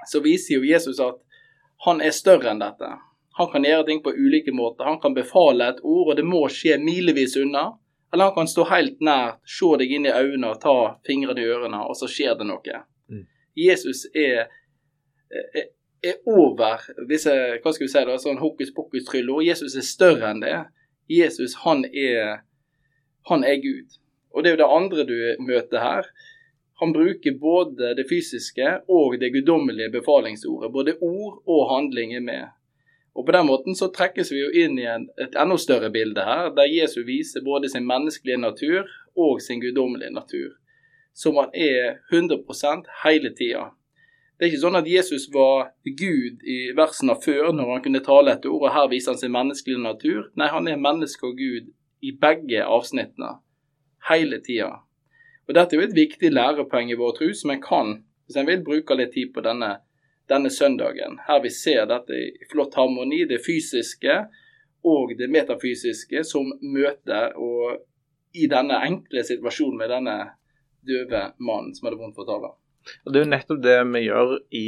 så 0.08 0.22
viser 0.26 0.58
jo 0.58 0.66
Jesus 0.66 1.00
at 1.04 1.22
han 1.86 2.02
er 2.02 2.16
større 2.16 2.50
enn 2.52 2.62
dette. 2.62 2.90
Han 3.38 3.52
kan 3.52 3.66
gjøre 3.66 3.86
ting 3.86 4.00
på 4.02 4.16
ulike 4.18 4.52
måter. 4.52 4.88
Han 4.90 5.00
kan 5.02 5.14
befale 5.14 5.68
et 5.70 5.84
ord, 5.84 6.08
og 6.10 6.16
det 6.18 6.26
må 6.26 6.48
skje 6.50 6.80
milevis 6.82 7.36
unna. 7.38 7.68
Eller 8.14 8.32
han 8.32 8.34
kan 8.34 8.50
stå 8.50 8.66
helt 8.72 9.02
nært, 9.04 9.44
se 9.46 9.70
deg 9.78 9.92
inn 9.94 10.08
i 10.08 10.14
øynene 10.16 10.54
og 10.56 10.62
ta 10.64 10.78
fingrene 11.06 11.44
i 11.44 11.50
ørene, 11.52 11.84
og 11.86 11.98
så 12.00 12.10
skjer 12.10 12.38
det 12.40 12.48
noe. 12.50 12.80
Mm. 13.12 13.26
Jesus 13.58 14.08
er, 14.16 14.48
er, 15.30 15.68
er 16.02 16.18
over 16.26 16.88
disse 17.10 17.36
hva 17.36 17.76
skal 17.76 17.86
vi 17.86 17.92
si 17.92 18.04
da, 18.10 18.18
sånn 18.22 18.42
hokus 18.42 18.74
pokus-tryllord. 18.74 19.46
Jesus 19.46 19.78
er 19.78 19.86
større 19.86 20.32
enn 20.32 20.42
det. 20.42 20.56
Jesus, 21.12 21.60
han 21.68 21.86
er, 21.92 22.42
han 23.30 23.46
er 23.46 23.62
Gud. 23.62 24.00
Og 24.34 24.44
det 24.44 24.50
er 24.50 24.58
jo 24.58 24.64
det 24.64 24.74
andre 24.80 25.06
du 25.08 25.18
møter 25.46 25.84
her. 25.84 26.10
Han 26.80 26.94
bruker 26.94 27.40
både 27.42 27.96
det 27.98 28.06
fysiske 28.10 28.68
og 28.88 29.18
det 29.20 29.32
guddommelige 29.34 29.90
befalingsordet. 29.96 30.72
Både 30.74 30.98
ord 31.02 31.42
og 31.50 31.70
handling 31.72 32.14
er 32.16 32.22
med. 32.22 32.44
Og 33.18 33.26
På 33.26 33.34
den 33.34 33.48
måten 33.48 33.76
så 33.76 33.88
trekkes 33.90 34.30
vi 34.32 34.44
jo 34.44 34.52
inn 34.54 34.78
i 34.78 34.86
et 34.86 35.34
enda 35.42 35.58
større 35.58 35.90
bilde 35.90 36.22
her, 36.22 36.52
der 36.54 36.70
Jesus 36.70 37.02
viser 37.08 37.42
både 37.42 37.70
sin 37.70 37.88
menneskelige 37.90 38.38
natur 38.38 38.86
og 39.18 39.42
sin 39.42 39.62
guddommelige 39.62 40.14
natur. 40.14 40.54
Som 41.18 41.40
han 41.42 41.50
er 41.54 41.98
100% 42.14 42.86
hele 43.04 43.34
tida. 43.34 43.72
Det 44.38 44.46
er 44.46 44.52
ikke 44.52 44.62
sånn 44.68 44.78
at 44.78 44.86
Jesus 44.86 45.26
var 45.34 45.72
Gud 45.82 46.46
i 46.46 46.60
versene 46.78 47.16
før, 47.18 47.50
når 47.58 47.72
han 47.72 47.84
kunne 47.88 48.06
tale 48.06 48.36
et 48.38 48.46
ord, 48.46 48.68
og 48.68 48.76
her 48.76 48.92
viser 48.92 49.16
han 49.16 49.22
sin 49.24 49.34
menneskelige 49.34 49.82
natur. 49.82 50.28
Nei, 50.38 50.52
han 50.54 50.70
er 50.70 50.78
menneske 50.78 51.26
og 51.26 51.40
Gud 51.42 51.72
i 52.06 52.14
begge 52.14 52.62
avsnittene. 52.62 53.40
Hele 54.12 54.38
tida. 54.46 54.76
Og 55.48 55.56
Dette 55.56 55.76
er 55.76 55.82
jo 55.82 55.88
et 55.88 55.96
viktig 55.96 56.32
lærepoeng 56.34 56.92
i 56.92 56.98
vår 57.00 57.14
tro, 57.18 57.30
som 57.34 57.54
en 57.54 57.64
kan, 57.64 57.94
hvis 58.28 58.40
en 58.40 58.48
vil, 58.50 58.64
bruke 58.66 58.98
litt 59.00 59.14
tid 59.16 59.32
på 59.36 59.44
denne, 59.46 59.78
denne 60.28 60.52
søndagen. 60.52 61.22
Her 61.28 61.40
vi 61.44 61.52
ser 61.56 61.88
dette 61.88 62.16
i 62.16 62.48
flott 62.52 62.76
harmoni, 62.76 63.24
det 63.30 63.40
fysiske 63.46 64.18
og 64.88 65.14
det 65.20 65.30
metafysiske 65.32 66.24
som 66.28 66.52
møter, 66.62 67.34
og 67.40 67.80
i 68.38 68.48
denne 68.52 68.82
enkle 68.86 69.24
situasjonen 69.26 69.80
med 69.80 69.92
denne 69.92 70.18
døve 70.88 71.24
mannen 71.40 71.74
som 71.76 71.88
hadde 71.88 72.00
vondt 72.02 72.18
for 72.18 72.28
å 72.28 72.32
tale. 72.32 72.54
Og 73.06 73.14
Det 73.14 73.20
er 73.20 73.26
jo 73.26 73.34
nettopp 73.34 73.64
det 73.64 73.78
vi 73.94 74.04
gjør 74.06 74.34
i 74.56 74.68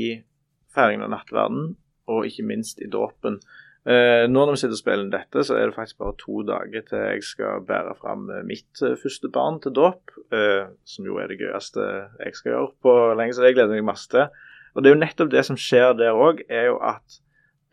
feiringen 0.75 1.07
av 1.07 1.13
nattverden, 1.13 1.73
og 2.09 2.27
ikke 2.27 2.47
minst 2.47 2.81
i 2.81 2.89
dåpen. 2.91 3.39
Eh, 3.87 4.25
nå 4.27 4.41
når 4.43 4.51
vi 4.53 4.59
sitter 4.59 4.75
og 4.75 4.81
spiller 4.81 5.11
dette, 5.13 5.43
så 5.47 5.55
er 5.55 5.69
det 5.69 5.75
faktisk 5.77 6.01
bare 6.01 6.17
to 6.19 6.41
dager 6.43 6.83
til 6.89 6.99
jeg 6.99 7.23
skal 7.23 7.63
bære 7.67 7.95
fram 8.01 8.27
mitt 8.47 8.81
eh, 8.83 8.97
første 8.99 9.31
barn 9.31 9.61
til 9.63 9.73
dåp. 9.77 10.11
Eh, 10.35 10.67
som 10.83 11.07
jo 11.07 11.15
er 11.21 11.31
det 11.31 11.39
gøyeste 11.39 11.85
jeg 12.19 12.35
skal 12.35 12.53
gjøre 12.53 12.73
på 12.83 12.95
lenge, 13.15 13.37
så 13.37 13.45
det 13.45 13.53
gleder 13.55 13.77
jeg 13.77 13.85
meg 13.85 13.93
masse 13.93 14.11
til. 14.11 14.27
Og 14.75 14.83
det 14.83 14.89
er 14.89 14.95
jo 14.95 15.03
nettopp 15.03 15.31
det 15.31 15.45
som 15.47 15.57
skjer 15.57 15.95
der 15.97 16.17
òg, 16.17 16.43
er 16.49 16.69
jo 16.69 16.77
at 16.83 17.21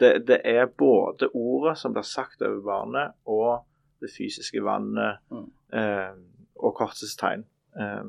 det, 0.00 0.12
det, 0.28 0.40
er 0.44 0.66
både 0.66 1.28
ordet 1.34 1.76
som 1.80 1.94
blir 1.96 2.04
sagt 2.06 2.42
over 2.44 2.62
barnet, 2.64 3.16
og 3.26 3.64
det 4.00 4.12
fysiske 4.12 4.62
vannet 4.64 5.20
mm. 5.32 5.44
eh, 5.78 6.16
og 6.56 6.74
korsets 6.76 7.16
tegn. 7.18 7.46
Eh, 7.80 8.04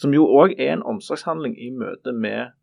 som 0.00 0.12
jo 0.12 0.26
òg 0.28 0.56
er 0.58 0.74
en 0.74 0.84
omsorgshandling 0.84 1.56
i 1.60 1.70
møte 1.72 2.12
med, 2.12 2.56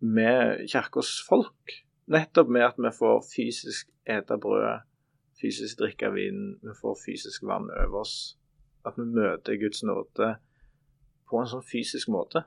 med 0.00 0.66
kirkas 0.72 1.14
folk. 1.28 1.78
Nettopp 2.10 2.48
med 2.48 2.64
at 2.66 2.78
vi 2.78 2.90
får 2.98 3.22
fysisk 3.36 3.90
ete 4.10 4.38
brød, 4.38 4.82
fysisk 5.40 5.78
drikke 5.78 6.10
vin, 6.14 6.58
vi 6.62 6.74
får 6.80 6.96
fysisk 7.06 7.44
vann 7.46 7.70
over 7.70 8.00
oss. 8.02 8.38
At 8.86 8.98
vi 8.98 9.06
møter 9.06 9.60
Guds 9.60 9.82
nåde 9.86 10.34
på 11.30 11.38
en 11.38 11.48
sånn 11.48 11.62
fysisk 11.62 12.10
måte. 12.10 12.44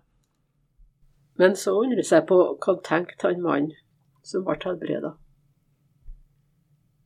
Men 1.39 1.55
så 1.59 1.73
undrer 1.79 2.03
jeg 2.03 2.27
på 2.27 2.37
hva 2.63 2.75
tenkte 2.83 3.29
han 3.29 3.43
mannen 3.43 3.71
som 4.23 4.43
ble 4.45 4.57
helbreda? 4.63 5.15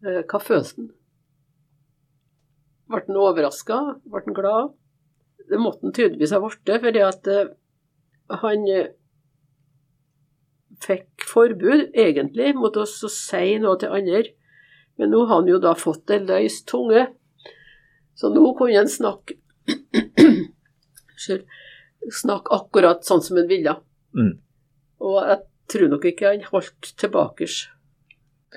Eh, 0.06 0.22
hva 0.24 0.42
følte 0.42 0.82
han? 0.82 0.92
Ble 2.90 3.02
han 3.08 3.22
overraska? 3.22 3.80
Ble 4.06 4.24
han 4.26 4.38
glad? 4.38 4.76
Det 5.50 5.60
måtte 5.62 5.86
han 5.86 5.96
tydeligvis 5.98 6.34
ha 6.34 6.42
blitt, 6.44 6.74
fordi 6.86 7.02
at 7.06 7.30
uh, 7.34 7.54
han 8.44 8.66
uh, 8.70 8.92
fikk 10.86 11.19
forbud, 11.30 11.90
egentlig, 11.94 12.54
mot 12.58 12.76
å 12.78 12.86
si 12.90 13.58
noe 13.62 13.78
til 13.82 13.96
andre. 13.96 14.34
Men 15.00 15.14
nå 15.14 15.24
har 15.28 15.40
han 15.40 15.50
jo 15.50 15.60
da 15.64 15.76
fått 15.80 16.12
ei 16.12 16.20
løs 16.26 16.62
tunge, 16.68 17.06
så 18.20 18.32
nå 18.34 18.44
kunne 18.58 18.82
han 18.82 18.90
snakke 18.92 19.38
snakke 22.20 22.56
akkurat 22.56 23.06
sånn 23.08 23.24
som 23.24 23.40
han 23.40 23.50
ville. 23.50 23.76
Mm. 24.18 24.34
Og 25.06 25.20
jeg 25.24 25.40
tror 25.72 25.92
nok 25.94 26.08
ikke 26.10 26.34
han 26.34 26.48
holdt 26.50 26.94
tilbake 27.00 27.48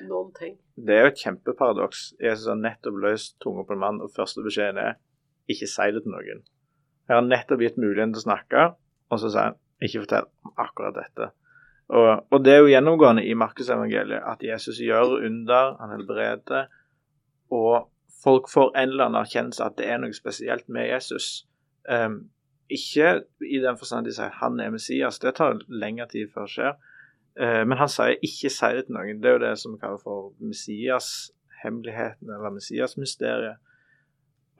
noen 0.09 0.33
ting. 0.39 0.57
Det 0.75 0.97
er 0.97 1.07
jo 1.07 1.13
et 1.13 1.23
kjempeparadoks. 1.23 2.05
Jeg 2.23 2.41
har 2.41 2.59
nettopp 2.59 2.99
løst 3.03 3.37
tunga 3.45 3.67
på 3.69 3.77
en 3.77 3.83
mann, 3.83 4.01
og 4.03 4.15
første 4.17 4.45
beskjeden 4.45 4.81
er 4.81 4.97
ikke 5.53 5.69
si 5.69 5.89
det 5.93 6.05
til 6.05 6.15
noen. 6.15 6.43
Jeg 7.09 7.19
har 7.19 7.27
nettopp 7.27 7.63
gitt 7.65 7.79
muligheten 7.81 8.15
til 8.15 8.23
å 8.23 8.27
snakke, 8.27 8.67
og 9.13 9.21
så 9.21 9.31
sier 9.31 9.51
han 9.51 9.61
ikke 9.83 10.05
fortell 10.07 10.29
om 10.47 10.55
akkurat 10.65 10.97
dette. 10.97 11.29
Og, 11.93 12.27
og 12.33 12.45
det 12.45 12.53
er 12.55 12.63
jo 12.63 12.71
gjennomgående 12.73 13.25
i 13.29 13.35
Markusevangeliet 13.37 14.25
at 14.25 14.45
Jesus 14.45 14.79
gjør 14.81 15.19
under, 15.19 15.75
han 15.81 15.91
helbreder, 15.93 16.71
og 17.53 17.91
folk 18.25 18.49
får 18.49 18.71
en 18.77 18.89
eller 18.89 19.11
annen 19.11 19.21
erkjennelse 19.21 19.65
at 19.65 19.77
det 19.77 19.91
er 19.91 20.01
noe 20.01 20.17
spesielt 20.17 20.71
med 20.73 20.89
Jesus. 20.89 21.45
Um, 21.85 22.31
ikke 22.73 23.19
i 23.45 23.61
den 23.61 23.77
forstand 23.77 24.09
de 24.09 24.15
sier 24.17 24.33
han 24.41 24.61
er 24.63 24.73
Messias, 24.73 25.21
det 25.21 25.35
tar 25.37 25.61
lengre 25.69 26.09
tid 26.09 26.33
før 26.33 26.49
det 26.49 26.55
skjer. 26.55 26.81
Uh, 27.37 27.63
men 27.69 27.77
han 27.81 27.93
sier 27.93 28.17
ikke 28.25 28.53
si 28.55 28.73
det 28.79 28.87
til 28.89 28.97
noen. 28.97 29.21
Det 29.21 29.29
er 29.29 29.37
jo 29.37 29.45
det 29.45 29.55
som 29.61 29.77
vi 29.77 29.83
kaller 29.85 30.01
for 30.01 30.33
Messias-hemmeligheten, 30.41 32.33
eller 32.33 32.57
Messias-mysteriet. 32.57 33.61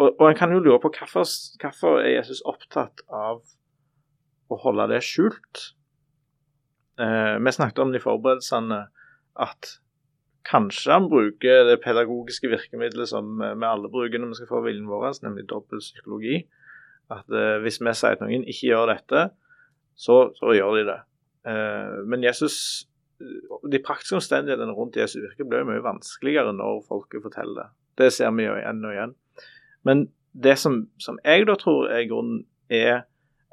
Og, 0.01 0.11
og 0.19 0.27
en 0.29 0.37
kan 0.37 0.53
jo 0.53 0.61
lure 0.61 0.81
på 0.83 0.93
hvorfor, 0.99 1.25
hvorfor 1.63 2.03
er 2.03 2.19
Jesus 2.19 2.45
opptatt 2.49 3.05
av 3.09 3.41
å 4.53 4.59
holde 4.67 4.91
det 4.93 5.01
skjult? 5.07 5.71
Eh, 7.01 7.37
vi 7.41 7.53
snakket 7.53 7.79
om 7.79 7.93
det 7.93 8.03
i 8.03 8.05
forberedelsene 8.05 8.81
at 9.41 9.71
kanskje 10.49 10.93
han 10.93 11.09
bruker 11.09 11.65
det 11.69 11.79
pedagogiske 11.85 12.51
virkemidlet 12.51 13.09
som 13.09 13.39
vi 13.41 13.69
alle 13.69 13.91
bruker 13.93 14.21
når 14.21 14.33
vi 14.33 14.41
skal 14.41 14.51
få 14.51 14.65
viljen 14.67 14.91
vår, 14.91 15.09
nemlig 15.25 15.47
dobbel 15.51 15.81
psykologi. 15.81 16.43
At 17.13 17.29
eh, 17.31 17.59
hvis 17.65 17.81
vi 17.81 17.95
sier 17.97 18.17
at 18.17 18.25
noen 18.25 18.45
ikke 18.49 18.73
gjør 18.73 18.93
dette, 18.93 19.29
så, 19.95 20.19
så 20.37 20.55
gjør 20.57 20.79
de 20.79 20.87
det. 20.91 20.99
Eh, 21.49 22.01
men 22.09 22.25
Jesus, 22.25 22.57
de 23.19 23.83
praktiske 23.85 24.19
omstendighetene 24.19 24.75
rundt 24.77 24.99
Jesu 24.99 25.21
virke 25.21 25.47
blir 25.47 25.65
jo 25.65 25.71
mye 25.73 25.85
vanskeligere 25.85 26.55
når 26.57 26.85
folket 26.89 27.25
forteller 27.25 27.63
det. 27.63 27.69
Det 28.01 28.13
ser 28.15 28.33
vi 28.37 28.49
jo 28.49 28.57
igjen 28.57 28.85
og 28.89 28.95
igjen. 28.95 29.15
Men 29.87 30.07
det 30.33 30.57
som, 30.61 30.87
som 31.03 31.19
jeg 31.25 31.47
da 31.49 31.57
tror 31.61 31.91
er 31.93 32.09
grunnen, 32.09 32.45
er 32.73 33.05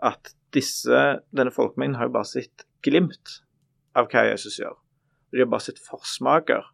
at 0.05 0.31
disse, 0.55 1.00
denne 1.36 1.51
folkemengden 1.51 1.98
har 2.00 2.08
jo 2.08 2.15
bare 2.15 2.29
sett 2.29 2.63
glimt 2.86 3.39
av 3.98 4.09
hva 4.12 4.25
Jesus 4.29 4.59
gjør. 4.62 4.77
De 5.33 5.43
har 5.43 5.50
bare 5.51 5.67
sett 5.67 5.81
forsmaker 5.83 6.65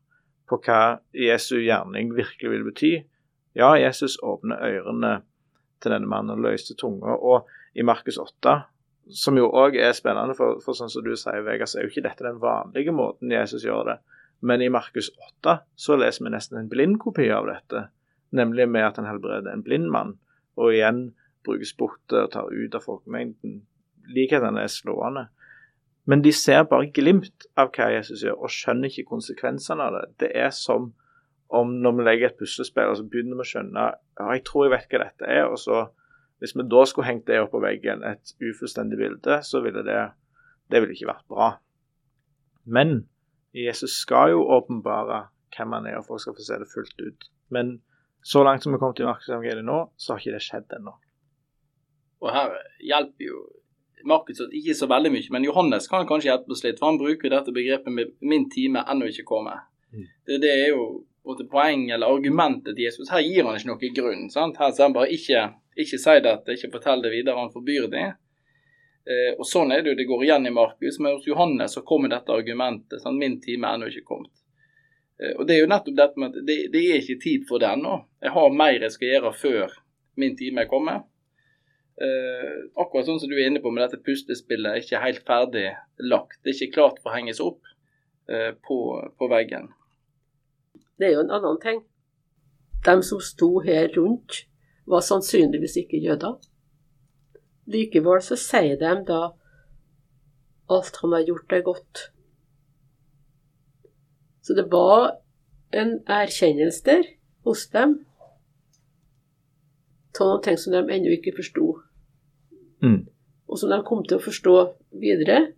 på 0.49 0.59
hva 0.65 0.99
Jesu 1.17 1.57
gjerning 1.59 2.13
virkelig 2.15 2.51
vil 2.51 2.67
bety. 2.67 2.93
Ja, 3.57 3.73
Jesus 3.79 4.17
åpner 4.23 4.61
ørene 4.67 5.17
til 5.83 5.95
denne 5.95 6.09
mannen 6.11 6.35
og 6.35 6.45
løste 6.45 6.75
tunga. 6.79 7.15
Og 7.15 7.49
i 7.75 7.85
Markus 7.87 8.19
8, 8.21 8.55
som 9.15 9.37
jo 9.37 9.49
òg 9.53 9.77
er 9.79 9.95
spennende, 9.95 10.35
for, 10.37 10.61
for, 10.63 10.77
sånn 10.77 10.91
som 10.91 11.05
du 11.05 11.13
sier, 11.19 11.43
Vegard, 11.45 11.69
så 11.71 11.79
er 11.79 11.87
jo 11.87 11.93
ikke 11.93 12.07
dette 12.07 12.25
den 12.25 12.41
vanlige 12.41 12.95
måten 12.95 13.33
Jesus 13.33 13.65
gjør 13.65 13.91
det. 13.91 13.99
Men 14.45 14.61
i 14.61 14.71
Markus 14.71 15.09
8 15.41 15.59
så 15.79 15.97
leser 15.99 16.25
vi 16.25 16.33
nesten 16.33 16.59
en 16.59 16.71
blind 16.71 16.99
kopi 17.01 17.29
av 17.33 17.47
dette 17.49 17.87
nemlig 18.35 18.69
med 18.69 18.87
at 18.87 18.99
han 18.99 19.07
helbreder 19.09 19.53
en 19.53 19.63
blind 19.63 19.89
mann, 19.91 20.15
og 20.59 20.73
igjen 20.73 21.07
bruker 21.45 21.71
borte 21.79 22.25
og 22.25 22.31
tar 22.33 22.51
ut 22.51 22.75
av 22.75 22.85
folkemengden. 22.85 23.59
Likheten 24.15 24.59
er 24.59 24.71
slående. 24.71 25.27
Men 26.05 26.21
de 26.21 26.31
ser 26.35 26.67
bare 26.69 26.91
glimt 26.93 27.47
av 27.57 27.71
hva 27.73 27.89
Jesus 27.95 28.21
gjør, 28.25 28.37
og 28.37 28.53
skjønner 28.53 28.91
ikke 28.91 29.09
konsekvensene 29.09 29.87
av 29.87 29.97
det. 29.97 30.05
Det 30.21 30.31
er 30.37 30.51
som 30.53 30.91
om 31.55 31.71
når 31.81 31.97
vi 31.97 32.05
legger 32.05 32.29
et 32.29 32.39
puslespill, 32.39 32.91
og 32.91 32.99
så 32.99 33.05
begynner 33.09 33.39
vi 33.39 33.45
å 33.45 33.49
skjønne 33.49 33.85
ja, 33.85 34.27
jeg 34.33 34.43
tror 34.47 34.65
jeg 34.65 34.73
vet 34.75 34.91
hva 34.91 35.01
dette 35.05 35.29
er, 35.29 35.45
og 35.49 35.59
så 35.61 35.85
hvis 36.43 36.55
vi 36.57 36.65
da 36.69 36.83
skulle 36.85 37.07
hengt 37.07 37.27
det 37.29 37.39
opp 37.41 37.53
på 37.53 37.61
veggen, 37.63 38.03
et 38.03 38.33
ufullstendig 38.43 38.99
bilde, 38.99 39.39
så 39.45 39.61
ville 39.63 39.81
det, 39.87 39.99
det 40.69 40.81
ville 40.83 40.97
ikke 40.97 41.09
vært 41.09 41.27
bra. 41.31 41.49
Men 42.65 43.05
Jesus 43.55 43.95
skal 44.01 44.33
jo 44.33 44.43
åpenbare 44.57 45.27
hvem 45.55 45.77
han 45.77 45.87
er, 45.87 45.99
og 46.01 46.09
folk 46.09 46.21
skal 46.21 46.35
få 46.35 46.45
se 46.45 46.59
det 46.59 46.69
fullt 46.73 47.01
ut. 47.01 47.29
Men 47.55 47.77
så 48.25 48.43
langt 48.43 48.65
som 48.65 48.73
vi 48.73 48.81
kom 48.81 48.93
til 48.97 49.07
Markusevangeliet 49.07 49.65
nå, 49.65 49.79
så 49.97 50.13
har 50.13 50.21
ikke 50.21 50.35
det 50.35 50.43
skjedd 50.43 50.75
ennå. 50.75 50.95
Og 52.25 52.31
her 52.33 52.55
hjelper 52.83 53.29
jo 53.29 53.41
Markus 54.05 54.41
ikke 54.45 54.75
så 54.77 54.87
veldig 54.89 55.11
mye, 55.13 55.31
men 55.33 55.47
Johannes 55.47 55.87
kan 55.89 56.07
kanskje 56.07 56.31
hjelpe 56.31 56.53
oss 56.53 56.63
litt. 56.65 56.79
For 56.79 56.91
han 56.91 56.99
bruker 57.01 57.33
dette 57.33 57.53
begrepet 57.55 57.93
med 57.93 58.13
'min 58.21 58.49
time 58.49 58.83
ennå 58.91 59.09
ikke 59.09 59.27
komme'. 59.31 59.59
Mm. 59.93 60.07
Det, 60.25 60.41
det, 60.41 60.51
er 60.51 60.67
jo 60.69 61.05
både 61.23 61.47
poeng 61.49 61.89
eller 61.91 62.07
argumentet 62.07 62.75
til 62.75 62.85
Jesus. 62.85 63.09
Her 63.09 63.23
gir 63.25 63.43
han 63.43 63.57
ikke 63.57 63.71
noe 63.71 63.93
grunn. 63.97 64.29
sant? 64.29 64.57
Her 64.57 64.71
sier 64.71 64.85
han 64.85 64.93
bare 64.93 65.09
ikke, 65.09 65.47
ikke 65.77 65.97
si 65.97 66.19
dette, 66.27 66.53
ikke 66.53 66.71
fortell 66.77 67.01
det 67.01 67.11
videre, 67.11 67.39
han 67.39 67.53
forbyr 67.53 67.87
det. 67.89 68.07
Eh, 69.05 69.31
og 69.37 69.45
Sånn 69.45 69.71
er 69.71 69.81
det 69.81 69.93
jo 69.93 69.99
det 69.99 70.07
går 70.09 70.23
igjen 70.25 70.47
i 70.47 70.53
Markus, 70.53 70.99
men 70.99 71.17
hos 71.17 71.27
Johannes 71.27 71.73
så 71.77 71.81
kommer 71.81 72.09
dette 72.09 72.33
argumentet. 72.33 73.01
Sant? 73.01 73.17
'Min 73.17 73.41
time 73.41 73.67
er 73.67 73.77
ennå 73.79 73.89
ikke 73.89 74.09
kommet'. 74.13 74.45
Eh, 75.21 75.33
og 75.37 75.47
Det 75.47 75.55
er 75.55 75.61
jo 75.63 75.71
nettopp 75.71 75.97
dette 75.97 76.19
med 76.19 76.35
at 76.35 76.45
det, 76.45 76.57
det 76.73 76.85
er 76.91 77.01
ikke 77.01 77.23
tid 77.23 77.45
for 77.47 77.59
det 77.59 77.69
ennå. 77.73 78.05
Jeg 78.21 78.31
har 78.31 78.49
mer 78.49 78.81
jeg 78.81 78.91
skal 78.91 79.07
gjøre 79.13 79.33
før 79.33 79.75
min 80.17 80.37
time 80.37 80.61
er 80.61 80.69
kommet. 80.71 81.05
Eh, 81.95 82.55
akkurat 82.75 83.07
sånn 83.07 83.21
som 83.21 83.31
du 83.31 83.37
er 83.37 83.47
inne 83.47 83.61
på 83.63 83.71
med 83.71 83.85
dette 83.85 84.03
puslespillet 84.03 84.67
er 84.67 84.81
ikke 84.81 85.03
helt 85.03 85.21
ferdig 85.27 85.67
lagt. 86.03 86.41
Det 86.43 86.51
er 86.51 86.57
ikke 86.57 86.75
klart 86.75 86.97
for 86.99 87.11
å 87.11 87.15
henges 87.15 87.39
opp 87.43 87.61
eh, 88.27 88.51
på, 88.67 88.79
på, 89.15 89.29
veggen. 89.31 89.69
Det 90.99 91.07
er 91.07 91.15
jo 91.15 91.23
en 91.23 91.31
annen 91.37 91.61
ting. 91.63 91.79
De 92.83 92.95
som 93.03 93.21
sto 93.23 93.61
her 93.63 93.87
rundt, 93.95 94.43
var 94.85 95.05
sannsynligvis 95.07 95.79
ikke 95.81 96.01
jøder. 96.03 96.35
Likevel 97.71 98.19
så 98.21 98.35
sier 98.37 98.75
de 98.77 98.91
da 99.07 99.21
alt 100.69 100.99
han 101.01 101.15
har 101.15 101.23
gjort, 101.25 101.55
er 101.55 101.63
godt. 101.65 102.03
Så 104.45 104.53
det 104.53 104.67
var 104.69 105.15
en 105.73 105.97
erkjennelse 106.11 106.83
der 106.85 107.07
hos 107.47 107.65
dem 107.73 107.97
av 110.19 110.27
noen 110.29 110.43
ting 110.43 110.59
som 110.59 110.75
de 110.75 110.83
ennå 110.83 111.15
ikke 111.15 111.33
forsto. 111.39 111.71
Mm. 112.83 113.07
Og 113.47 113.59
som 113.59 113.71
de 113.71 113.79
kom 113.85 114.03
til 114.03 114.17
å 114.17 114.25
forstå 114.25 114.55
videre, 115.01 115.53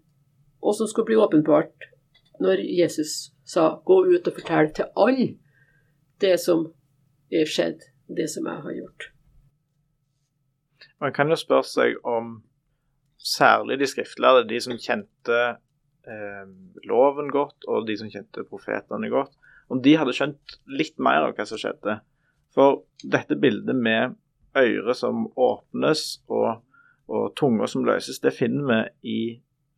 og 0.62 0.75
som 0.75 0.89
skulle 0.89 1.09
bli 1.12 1.19
åpenbart 1.21 1.91
når 2.43 2.62
Jesus 2.65 3.31
sa 3.45 3.81
'gå 3.86 3.97
ut 4.13 4.27
og 4.27 4.33
fortell 4.33 4.74
til 4.74 4.86
alle 4.95 5.38
det 6.21 6.39
som 6.39 6.74
er 7.31 7.45
skjedd, 7.45 7.79
det 8.07 8.29
som 8.29 8.45
jeg 8.45 8.62
har 8.62 8.71
gjort'. 8.71 9.12
Man 11.00 11.13
kan 11.13 11.29
jo 11.29 11.36
spørre 11.36 11.63
seg 11.63 11.95
om 12.03 12.43
særlig 13.17 13.79
de 13.79 13.88
skriftlærde, 13.88 14.47
de 14.50 14.59
som 14.62 14.77
kjente 14.77 15.57
eh, 16.07 16.45
loven 16.89 17.29
godt, 17.33 17.67
og 17.67 17.88
de 17.88 17.97
som 17.97 18.09
kjente 18.09 18.45
profetene 18.50 19.09
godt, 19.09 19.33
om 19.69 19.81
de 19.81 19.97
hadde 20.00 20.15
skjønt 20.15 20.59
litt 20.67 20.97
mer 21.00 21.27
av 21.27 21.36
hva 21.36 21.45
som 21.45 21.59
skjedde. 21.62 22.00
For 22.55 22.83
dette 23.03 23.36
bildet 23.36 23.75
med 23.75 24.15
øret 24.57 24.97
som 24.97 25.27
åpnes 25.36 26.24
og, 26.27 26.63
og 27.08 27.36
tunga 27.40 27.68
som 27.68 27.86
løses, 27.88 28.20
det 28.20 28.36
finner 28.36 28.68
vi 28.68 29.12
i 29.12 29.20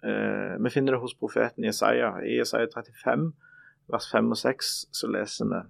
eh, 0.03 0.55
Vi 0.63 0.69
finner 0.73 0.95
det 0.95 1.01
hos 1.01 1.15
profeten 1.15 1.63
Jesaja. 1.63 2.15
I 2.25 2.39
Jesaja 2.39 2.67
35, 2.73 3.31
vers 3.93 4.11
5 4.11 4.31
og 4.31 4.37
6, 4.37 4.71
så 4.91 5.11
leser 5.11 5.51
vi 5.51 5.61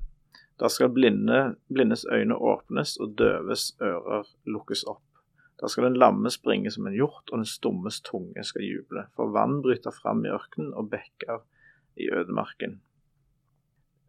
da 0.59 0.67
skal 0.67 0.89
blinde, 0.91 1.55
blindes 1.71 2.05
øyne 2.11 2.35
åpnes 2.35 2.97
og 2.99 3.13
døves 3.17 3.77
ører 3.81 4.27
lukkes 4.43 4.83
opp. 4.91 5.05
Da 5.61 5.67
skal 5.67 5.87
den 5.87 5.95
lamme 5.99 6.31
springe 6.31 6.71
som 6.71 6.87
en 6.87 6.95
hjort, 6.95 7.31
og 7.31 7.37
den 7.37 7.47
stummes 7.47 8.01
tunge 8.03 8.43
skal 8.43 8.65
juble. 8.67 9.05
For 9.15 9.31
vann 9.31 9.61
bryter 9.63 9.95
fram 9.95 10.25
i 10.25 10.31
ørkenen 10.35 10.73
og 10.73 10.89
bekker 10.91 11.39
i 11.95 12.09
ødemarken. 12.11 12.79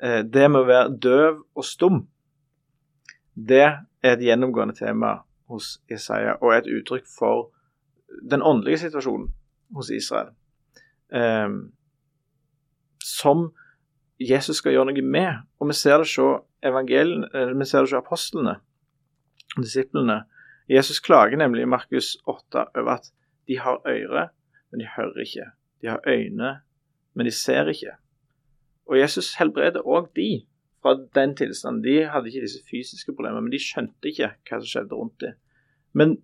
Eh, 0.03 0.23
det 0.27 0.51
med 0.51 0.63
å 0.63 0.69
være 0.69 0.97
døv 0.99 1.43
og 1.55 1.67
stum, 1.67 2.03
det 3.35 3.63
er 3.63 4.13
et 4.15 4.23
gjennomgående 4.23 4.75
tema 4.75 5.21
hos 5.51 5.79
Isaiah, 5.91 6.39
og 6.41 6.55
et 6.55 6.71
uttrykk 6.71 7.09
for 7.19 7.51
den 8.31 8.43
åndelige 8.43 8.85
situasjonen 8.87 9.31
hos 9.77 9.91
Israel. 9.91 10.33
Um, 11.11 11.73
som 13.05 13.51
Jesus 14.21 14.61
skal 14.61 14.75
gjøre 14.75 14.91
noe 14.91 15.05
med. 15.05 15.47
Og 15.61 15.71
vi 15.71 15.77
ser 15.77 16.03
det 16.03 16.09
hos 16.09 16.19
vi 16.61 17.65
ser 17.65 17.81
det 17.81 17.89
hos 17.89 17.97
apostlene, 17.97 18.59
disiplene. 19.57 20.23
Jesus 20.71 21.01
klager 21.01 21.41
nemlig 21.41 21.65
i 21.65 21.71
Markus 21.71 22.17
8 22.29 22.67
over 22.79 22.93
at 22.99 23.11
de 23.49 23.59
har 23.59 23.81
øre, 23.89 24.29
men 24.71 24.81
de 24.81 24.91
hører 24.97 25.25
ikke. 25.25 25.47
De 25.83 25.89
har 25.89 26.01
øyne, 26.07 26.61
men 27.15 27.27
de 27.27 27.33
ser 27.33 27.69
ikke. 27.69 27.97
Og 28.87 28.99
Jesus 28.99 29.35
helbreder 29.39 29.87
òg 29.87 30.13
de 30.17 30.45
fra 30.83 30.97
den 31.17 31.35
tilstanden. 31.37 31.83
De 31.85 32.09
hadde 32.09 32.31
ikke 32.31 32.47
disse 32.47 32.63
fysiske 32.71 33.13
problemene, 33.13 33.45
men 33.47 33.53
de 33.53 33.61
skjønte 33.63 34.11
ikke 34.11 34.33
hva 34.49 34.61
som 34.61 34.71
skjedde 34.71 34.97
rundt 34.97 35.21
dem. 35.25 35.37
Men 35.93 36.17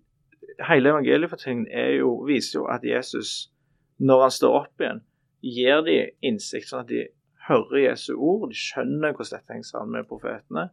hele 0.69 0.93
evangeliefortellingen 0.93 1.67
jo, 1.99 2.13
viser 2.27 2.61
jo 2.61 2.65
at 2.71 2.85
Jesus, 2.87 3.51
når 3.97 4.25
han 4.25 4.35
står 4.37 4.59
opp 4.63 4.83
igjen, 4.83 5.03
gir 5.45 5.83
de 5.85 5.97
innsikt, 6.25 6.69
sånn 6.71 6.85
at 6.85 6.91
de 6.91 7.05
hører 7.47 7.83
Jesu 7.83 8.13
ord, 8.15 8.49
de 8.51 8.59
skjønner 8.59 9.13
hvordan 9.13 9.37
dette 9.37 9.53
henger 9.53 9.69
sammen 9.69 9.99
med 9.99 10.09
profetene. 10.09 10.69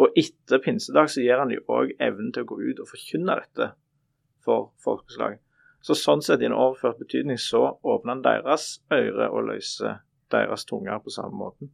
Og 0.00 0.14
etter 0.16 0.60
pinsedag 0.64 1.10
så 1.12 1.24
gir 1.24 1.40
han 1.40 1.52
dem 1.52 1.72
òg 1.72 1.92
evnen 2.00 2.32
til 2.32 2.46
å 2.46 2.52
gå 2.52 2.60
ut 2.62 2.80
og 2.80 2.88
forkynne 2.88 3.36
dette 3.42 3.72
for 4.44 4.70
folkeslag. 4.84 5.40
Så 5.82 5.96
sånn 5.98 6.22
sett 6.22 6.42
i 6.42 6.46
en 6.46 6.56
overført 6.56 7.00
betydning 7.02 7.40
så 7.42 7.74
åpner 7.82 8.14
han 8.14 8.24
deres 8.24 8.66
øre 8.94 9.28
og 9.28 9.48
løser 9.50 10.00
deres 10.32 10.64
tunger 10.68 11.02
på 11.02 11.12
samme 11.12 11.36
måten. 11.36 11.72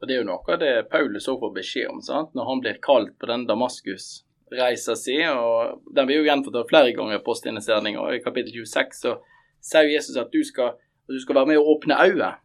Og 0.00 0.08
Det 0.08 0.14
er 0.14 0.20
jo 0.20 0.28
noe 0.28 0.52
av 0.52 0.60
det 0.60 0.88
Paulus 0.92 1.28
òg 1.32 1.40
får 1.40 1.52
beskjed 1.56 1.90
om, 1.90 2.00
sant? 2.04 2.34
når 2.36 2.48
han 2.50 2.62
blir 2.64 2.80
kalt 2.84 3.14
på 3.18 3.28
den 3.30 3.46
Damaskus-reisa 3.48 4.96
si. 4.96 5.16
og 5.24 5.80
Den 5.94 6.08
blir 6.08 6.20
jo 6.20 6.28
gjenfortalt 6.28 6.68
flere 6.68 6.92
ganger 6.96 7.16
i 7.16 7.96
og 7.96 8.14
I 8.14 8.24
kapittel 8.24 8.52
26 8.52 9.00
så 9.00 9.16
sier 9.60 9.88
Jesus 9.88 10.16
at 10.16 10.32
du 10.32 10.42
skal, 10.44 10.76
at 10.76 11.14
du 11.14 11.20
skal 11.20 11.34
være 11.34 11.46
med 11.46 11.58
og 11.58 11.76
åpne 11.76 11.96
øyet. 11.96 12.42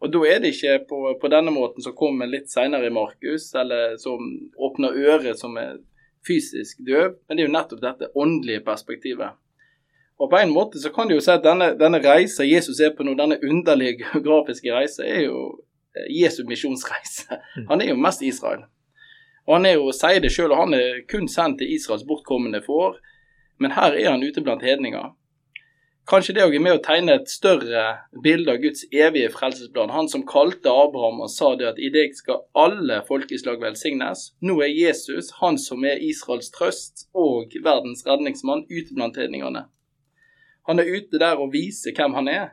og 0.00 0.12
da 0.12 0.18
er 0.28 0.40
det 0.40 0.52
ikke 0.54 0.86
på, 0.88 1.18
på 1.20 1.28
denne 1.28 1.50
måten 1.50 1.82
som 1.82 1.94
kommer 1.96 2.26
litt 2.26 2.50
senere 2.50 2.86
i 2.86 2.92
Markus, 2.92 3.54
eller 3.54 3.96
som 3.96 4.18
åpner 4.58 4.92
øret 4.92 5.38
som 5.38 5.56
er 5.56 5.78
fysisk 6.26 6.78
døv, 6.86 7.14
men 7.28 7.36
det 7.36 7.44
er 7.44 7.48
jo 7.48 7.54
nettopp 7.54 7.80
dette 7.80 8.10
åndelige 8.14 8.64
perspektivet. 8.66 9.38
Og 10.18 10.30
på 10.30 10.36
en 10.36 10.52
måte 10.52 10.80
så 10.80 10.90
kan 10.92 11.08
du 11.08 11.14
jo 11.14 11.22
si 11.24 11.30
at 11.30 11.44
denne, 11.44 11.74
denne 11.78 12.00
reisa 12.00 12.44
Jesus 12.44 12.80
er 12.80 12.94
på 12.96 13.04
nå, 13.04 13.14
denne 13.18 13.38
underlige 13.44 13.98
geografiske 14.02 14.72
reisa, 14.72 15.04
er 15.04 15.26
jo 15.28 15.40
Jesu 16.12 16.42
misjonsreise. 16.48 17.40
Mm. 17.56 17.66
Han 17.68 17.82
er 17.82 17.92
jo 17.92 18.00
mest 18.00 18.22
Israel. 18.22 18.64
Og 19.46 19.58
han 19.58 19.68
er 19.68 19.76
jo, 19.78 19.92
sier 19.94 20.22
det 20.22 20.32
sjøl, 20.34 20.54
han 20.58 20.74
er 20.74 21.04
kun 21.10 21.28
sendt 21.30 21.60
til 21.60 21.70
Israels 21.76 22.06
bortkommende 22.06 22.62
får, 22.66 22.98
men 23.62 23.76
her 23.76 23.94
er 23.94 24.10
han 24.10 24.24
ute 24.24 24.42
blant 24.42 24.64
hedninger. 24.66 25.14
Kanskje 26.06 26.36
det 26.36 26.44
òg 26.46 26.52
er 26.54 26.62
med 26.62 26.76
å 26.76 26.82
tegne 26.82 27.16
et 27.18 27.30
større 27.30 27.80
bilde 28.22 28.52
av 28.52 28.60
Guds 28.62 28.84
evige 28.94 29.30
frelsesplan. 29.34 29.90
Han 29.90 30.06
som 30.10 30.22
kalte 30.28 30.70
Abraham 30.70 31.24
og 31.24 31.32
sa 31.32 31.48
det 31.58 31.66
at 31.72 31.80
i 31.82 31.88
deg 31.90 32.14
skal 32.14 32.44
alle 32.54 33.00
folkeslag 33.08 33.58
velsignes. 33.58 34.28
Nå 34.38 34.60
er 34.62 34.70
Jesus, 34.70 35.32
han 35.40 35.58
som 35.58 35.82
er 35.82 36.02
Israels 36.06 36.52
trøst 36.54 37.08
og 37.10 37.56
verdens 37.58 38.04
redningsmann, 38.06 38.62
ute 38.70 38.94
blant 38.94 39.18
hedningene. 39.18 39.64
Han 40.70 40.78
er 40.78 40.92
ute 40.94 41.18
der 41.18 41.42
og 41.42 41.50
viser 41.54 41.94
hvem 41.94 42.14
han 42.20 42.30
er. 42.30 42.46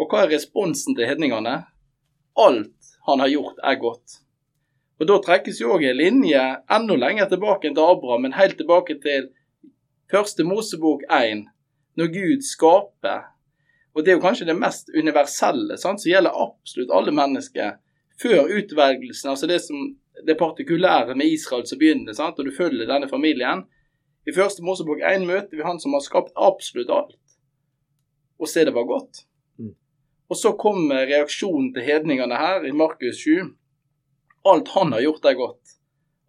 Og 0.00 0.10
hva 0.10 0.24
er 0.24 0.34
responsen 0.34 0.98
til 0.98 1.06
hedningene? 1.06 1.60
Alt 2.38 2.90
han 3.06 3.20
har 3.20 3.28
gjort, 3.28 3.58
er 3.64 3.74
godt. 3.80 4.20
Og 5.00 5.08
Da 5.08 5.16
trekkes 5.24 5.60
jo 5.62 5.72
òg 5.74 5.84
en 5.88 5.96
linje 5.96 6.40
enda 6.70 6.96
lenger 6.96 7.28
tilbake 7.28 7.70
til 7.72 7.80
Abraham, 7.80 8.26
men 8.26 8.36
helt 8.36 8.58
tilbake 8.60 8.98
til 9.00 9.30
første 10.12 10.44
Mosebok 10.44 11.06
1 11.08 11.46
når 11.96 12.10
Gud 12.12 12.42
skaper. 12.44 13.30
Og 13.94 14.04
det 14.04 14.12
er 14.12 14.18
jo 14.18 14.24
kanskje 14.24 14.46
det 14.46 14.58
mest 14.58 14.92
universelle 14.94 15.78
sant, 15.80 16.02
som 16.02 16.10
gjelder 16.10 16.36
absolutt 16.36 16.92
alle 16.94 17.14
mennesker 17.16 17.78
før 18.22 18.52
utvelgelsen. 18.58 19.32
Altså 19.32 19.48
det, 19.48 19.62
som, 19.64 19.96
det 20.26 20.38
partikulære 20.38 21.16
med 21.16 21.32
Israel 21.32 21.66
som 21.66 21.80
begynner, 21.80 22.12
sant, 22.12 22.38
og 22.38 22.46
du 22.46 22.52
følger 22.56 22.86
denne 22.86 23.08
familien. 23.08 23.64
I 24.28 24.36
første 24.36 24.62
Mosebok 24.62 25.00
1 25.00 25.24
møter 25.26 25.56
vi 25.56 25.66
han 25.66 25.80
som 25.80 25.96
har 25.96 26.04
skapt 26.04 26.36
absolutt 26.36 26.92
alt, 26.92 27.36
og 28.38 28.48
se 28.48 28.66
det 28.68 28.76
var 28.76 28.84
godt. 28.88 29.24
Og 30.30 30.38
så 30.38 30.52
kommer 30.54 31.08
reaksjonen 31.10 31.72
til 31.74 31.86
hedningene 31.86 32.38
her 32.38 32.64
i 32.66 32.70
Markus 32.72 33.24
7. 33.24 33.50
Alt 34.46 34.70
han 34.76 34.94
har 34.94 35.02
gjort, 35.02 35.26
er 35.26 35.38
godt. 35.38 35.76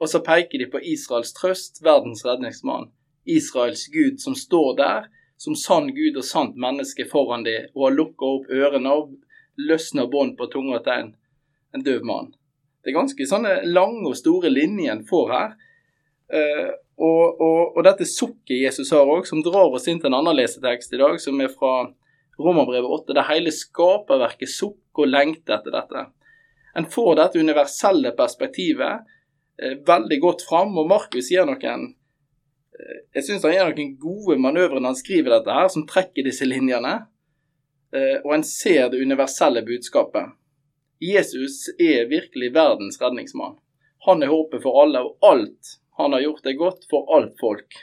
Og 0.01 0.09
så 0.09 0.23
peker 0.25 0.57
de 0.57 0.67
på 0.73 0.81
Israels 0.81 1.33
trøst, 1.37 1.83
verdens 1.85 2.25
redningsmann. 2.25 2.89
Israels 3.29 3.85
Gud 3.93 4.17
som 4.23 4.35
står 4.35 4.71
der 4.79 5.09
som 5.41 5.55
sann 5.55 5.87
Gud 5.93 6.17
og 6.17 6.25
sant 6.25 6.57
menneske 6.57 7.05
foran 7.09 7.45
de, 7.45 7.55
og 7.73 7.87
har 7.87 7.95
lukka 7.95 8.27
opp 8.35 8.49
ørene 8.53 8.91
og 8.93 9.15
løsna 9.57 10.05
bånd 10.09 10.35
på 10.37 10.45
tunga 10.53 10.77
og 10.77 10.85
tegn. 10.85 11.15
En 11.73 11.85
døv 11.85 12.05
mann. 12.05 12.29
Det 12.81 12.91
er 12.91 12.97
ganske 12.99 13.25
sånne 13.29 13.55
lange 13.69 14.03
og 14.09 14.17
store 14.17 14.51
linjer 14.53 14.93
en 14.93 15.05
får 15.07 15.33
her. 15.33 15.55
Uh, 16.31 16.69
og, 17.01 17.41
og, 17.41 17.61
og, 17.75 17.81
dette 17.85 18.05
sukket 18.05 18.61
Jesus 18.61 18.93
har 18.93 19.09
òg, 19.09 19.25
som 19.25 19.41
drar 19.45 19.73
oss 19.73 19.89
inn 19.89 19.97
til 20.01 20.11
en 20.11 20.19
annen 20.19 20.37
lesetekst 20.37 20.93
i 20.93 21.01
dag, 21.01 21.17
som 21.21 21.41
er 21.41 21.49
fra 21.53 21.73
Romerbrevet 22.43 22.89
8, 22.99 23.15
det 23.17 23.27
hele 23.29 23.53
skaperverket 23.55 24.51
sukker 24.51 25.05
og 25.05 25.11
lengter 25.11 25.57
etter 25.57 25.75
dette. 25.75 26.05
En 26.77 26.87
får 26.87 27.17
dette 27.19 27.41
universelle 27.41 28.13
perspektivet 28.17 29.01
eh, 29.61 29.79
veldig 29.87 30.19
godt 30.23 30.45
fram, 30.47 30.77
og 30.79 30.89
Markus 30.91 31.31
gir 31.31 31.47
noen 31.47 31.91
jeg 33.13 33.25
syns 33.25 33.45
han 33.45 33.53
gjør 33.55 33.73
noen 33.75 33.95
gode 34.01 34.37
manøvrer 34.41 34.79
når 34.79 34.93
han 34.93 34.99
skriver 34.99 35.35
dette, 35.35 35.55
her, 35.55 35.69
som 35.73 35.87
trekker 35.89 36.25
disse 36.25 36.47
linjene. 36.47 36.93
Eh, 37.93 38.17
og 38.23 38.35
en 38.37 38.45
ser 38.47 38.89
det 38.91 39.01
universelle 39.01 39.63
budskapet. 39.67 40.33
Jesus 41.01 41.65
er 41.81 42.09
virkelig 42.11 42.51
verdens 42.55 42.99
redningsmann. 43.01 43.57
Han 44.07 44.23
er 44.23 44.31
håpet 44.31 44.63
for 44.63 44.81
alle, 44.83 45.03
og 45.03 45.17
alt 45.25 45.77
han 45.99 46.15
har 46.15 46.23
gjort, 46.23 46.45
er 46.47 46.57
godt 46.57 46.85
for 46.89 47.09
alt 47.13 47.33
folk. 47.41 47.81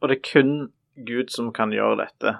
Og 0.00 0.08
det 0.10 0.18
er 0.18 0.24
kun 0.26 0.54
Gud 0.96 1.32
som 1.32 1.52
kan 1.54 1.72
gjøre 1.72 2.02
dette. 2.04 2.36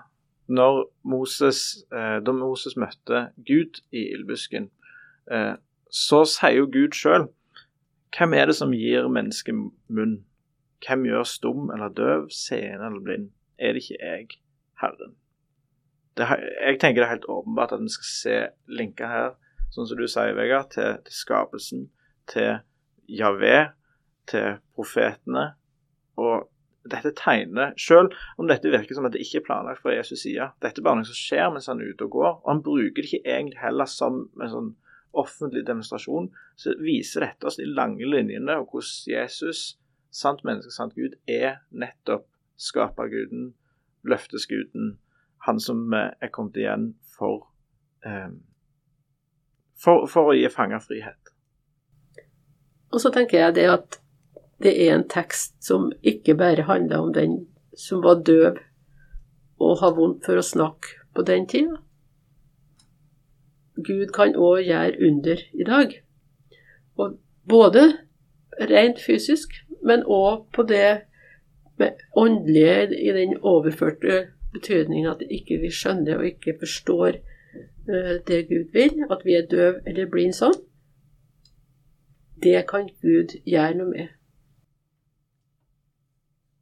Når 0.53 0.85
Moses, 1.09 1.85
eh, 1.93 2.19
da 2.21 2.33
Moses 2.33 2.77
møtte 2.77 3.31
Gud 3.47 3.81
i 3.93 4.09
ildbusken, 4.13 4.71
eh, 5.31 5.55
så 5.91 6.25
sier 6.29 6.59
jo 6.59 6.67
Gud 6.73 6.97
sjøl 6.97 7.29
hvem 8.13 8.35
er 8.37 8.47
det 8.47 8.57
som 8.59 8.73
gir 8.77 9.09
mennesket 9.09 9.57
munn? 9.89 10.19
Hvem 10.85 11.07
gjør 11.09 11.25
stum 11.25 11.71
eller 11.73 11.89
døv, 11.97 12.29
seende 12.29 12.91
eller 12.91 13.01
blind? 13.01 13.31
Er 13.59 13.73
det 13.73 13.85
ikke 13.85 14.01
jeg, 14.01 14.27
Herren? 14.83 15.15
Det, 16.17 16.27
jeg 16.61 16.81
tenker 16.81 17.01
det 17.01 17.07
er 17.07 17.15
helt 17.15 17.29
åpenbart 17.29 17.73
at 17.73 17.81
vi 17.81 17.89
skal 17.89 18.09
se 18.11 18.37
linker 18.69 19.09
her, 19.09 19.31
sånn 19.73 19.89
som 19.89 19.97
du 19.97 20.05
sier, 20.05 20.35
Vegard, 20.37 20.69
til, 20.75 20.99
til 21.07 21.17
skapelsen, 21.17 21.87
til 22.29 22.59
Javé, 23.09 23.71
til 24.29 24.59
profetene. 24.77 25.55
Og 26.21 26.51
dette 26.91 27.13
tegner, 27.19 27.75
selv 27.79 28.15
om 28.41 28.49
dette 28.51 28.71
virker 28.73 28.97
som 28.97 29.07
at 29.07 29.15
det 29.15 29.23
ikke 29.23 29.41
er 29.41 29.47
planlagt 29.47 29.83
fra 29.83 29.95
Jesus' 29.95 30.25
side, 30.25 30.49
dette 30.65 30.81
er 30.81 30.87
bare 30.87 31.01
noe 31.01 31.09
som 31.09 31.19
skjer 31.19 31.53
mens 31.55 31.69
han 31.71 31.83
er 31.83 31.93
ute 31.93 32.09
og 32.09 32.17
går. 32.17 32.33
og 32.41 32.49
Han 32.51 32.63
bruker 32.65 32.99
det 32.99 33.09
ikke 33.09 33.35
egentlig 33.37 33.63
heller 33.63 33.91
som 33.91 34.25
en 34.41 34.53
sånn 34.53 34.73
offentlig 35.13 35.67
demonstrasjon, 35.69 36.31
så 36.57 36.73
viser 36.81 37.27
dette 37.27 37.47
oss 37.47 37.59
de 37.61 37.69
lange 37.69 38.07
linjene 38.09 38.57
og 38.59 38.73
hvordan 38.73 39.13
Jesus 39.13 39.77
sant 40.13 40.45
menneske, 40.45 40.73
sant 40.73 40.97
Gud, 40.97 41.17
er 41.29 41.63
nettopp 41.71 42.27
skaperguden, 42.61 43.53
løftesguden, 44.03 44.97
han 45.47 45.61
som 45.61 45.93
eh, 45.97 46.13
er 46.21 46.31
kommet 46.33 46.59
igjen 46.61 46.93
for, 47.17 47.49
um, 48.07 48.41
for, 49.79 50.07
for 50.11 50.31
å 50.31 50.37
gi 50.37 50.47
fanger 50.53 50.83
frihet. 50.85 51.33
Og 52.93 53.01
så 53.01 53.11
tenker 53.15 53.41
jeg 53.41 53.57
det 53.57 53.67
at 53.73 54.02
det 54.63 54.75
er 54.85 54.95
en 54.95 55.09
tekst 55.09 55.57
som 55.65 55.91
ikke 56.03 56.37
bare 56.39 56.67
handler 56.69 56.99
om 57.03 57.13
den 57.15 57.39
som 57.79 58.03
var 58.05 58.23
døv 58.27 58.59
og 59.63 59.79
har 59.81 59.95
vondt 59.97 60.27
for 60.27 60.39
å 60.39 60.45
snakke 60.45 60.99
på 61.15 61.25
den 61.27 61.47
tida. 61.49 61.79
Gud 63.77 64.13
kan 64.15 64.35
òg 64.37 64.67
gjøre 64.67 65.09
under 65.09 65.41
i 65.53 65.65
dag. 65.67 65.95
Og 67.01 67.17
både 67.49 67.85
rent 68.61 69.01
fysisk, 69.01 69.55
men 69.83 70.05
òg 70.05 70.45
på 70.53 70.67
det 70.69 71.09
åndelige 72.17 72.99
i 73.01 73.13
den 73.17 73.39
overførte 73.41 74.27
betydning 74.53 75.07
at 75.09 75.23
ikke 75.31 75.59
vi 75.63 75.71
skjønner 75.73 76.21
og 76.21 76.27
ikke 76.29 76.59
forstår 76.61 77.17
uh, 77.89 78.19
det 78.29 78.49
Gud 78.51 78.73
vil, 78.77 79.05
at 79.11 79.25
vi 79.25 79.39
er 79.39 79.49
døv 79.51 79.81
eller 79.87 80.11
blind 80.11 80.37
sånn. 80.37 80.59
Det 82.43 82.61
kan 82.69 82.91
Gud 83.03 83.39
gjøre 83.47 83.79
noe 83.79 83.91
med. 83.95 84.13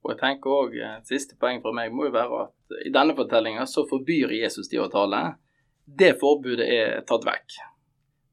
Og 0.04 0.14
jeg 0.14 0.20
tenker 0.20 0.50
også, 0.50 0.80
eh, 0.80 1.00
siste 1.08 1.36
poeng 1.40 1.60
fra 1.62 1.72
meg 1.76 1.92
må 1.92 2.08
jo 2.08 2.14
være 2.14 2.44
at 2.46 2.76
i 2.86 2.92
denne 2.94 3.16
fortellinga 3.16 3.66
så 3.68 3.84
forbyr 3.88 4.32
Jesus 4.32 4.68
de 4.68 4.80
å 4.80 4.88
tale. 4.92 5.36
Det 5.84 6.14
forbudet 6.20 6.66
er 6.66 7.00
tatt 7.08 7.26
vekk. 7.26 7.58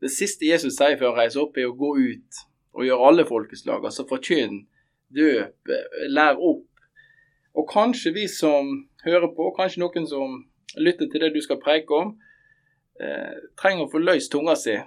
Det 0.01 0.12
siste 0.13 0.45
Jesus 0.45 0.77
sier 0.77 0.97
før 0.97 1.15
han 1.15 1.23
reiser 1.23 1.41
opp, 1.41 1.58
er 1.58 1.67
å 1.71 1.77
gå 1.77 1.91
ut 1.97 2.41
og 2.77 2.86
gjøre 2.86 3.08
alle 3.10 3.25
folkeslag. 3.25 3.84
Altså 3.84 4.06
forkynn, 4.08 4.67
døp, 5.13 5.73
lær 6.13 6.38
opp. 6.38 6.65
Og 7.58 7.65
kanskje 7.71 8.13
vi 8.13 8.27
som 8.30 8.69
hører 9.03 9.34
på, 9.34 9.49
kanskje 9.58 9.82
noen 9.82 10.06
som 10.08 10.38
lytter 10.77 11.10
til 11.10 11.23
det 11.23 11.34
du 11.34 11.41
skal 11.41 11.60
preike 11.60 11.95
om, 11.95 12.17
eh, 13.01 13.34
trenger 13.58 13.88
å 13.88 13.91
få 13.91 14.03
løst 14.03 14.32
tunga 14.32 14.56
si. 14.56 14.77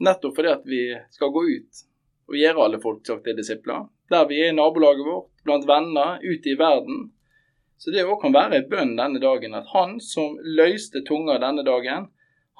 Nettopp 0.00 0.36
fordi 0.36 0.52
at 0.52 0.64
vi 0.64 0.82
skal 1.10 1.32
gå 1.32 1.42
ut 1.56 1.82
og 2.28 2.36
gjøre 2.36 2.64
alle 2.64 2.80
folkeslag 2.80 3.24
til 3.24 3.36
disipler. 3.36 3.88
Der 4.10 4.26
vi 4.26 4.40
er 4.42 4.50
i 4.50 4.56
nabolaget 4.56 5.06
vårt, 5.06 5.30
blant 5.44 5.66
venner, 5.68 6.18
ute 6.22 6.50
i 6.50 6.58
verden. 6.58 7.10
Så 7.78 7.92
det 7.94 8.04
òg 8.04 8.18
kan 8.20 8.34
være 8.34 8.58
en 8.58 8.70
bønn 8.70 8.96
denne 8.98 9.20
dagen 9.22 9.54
at 9.56 9.70
han 9.72 10.00
som 10.04 10.34
løste 10.58 11.04
tunga 11.06 11.38
denne 11.40 11.62
dagen, 11.64 12.10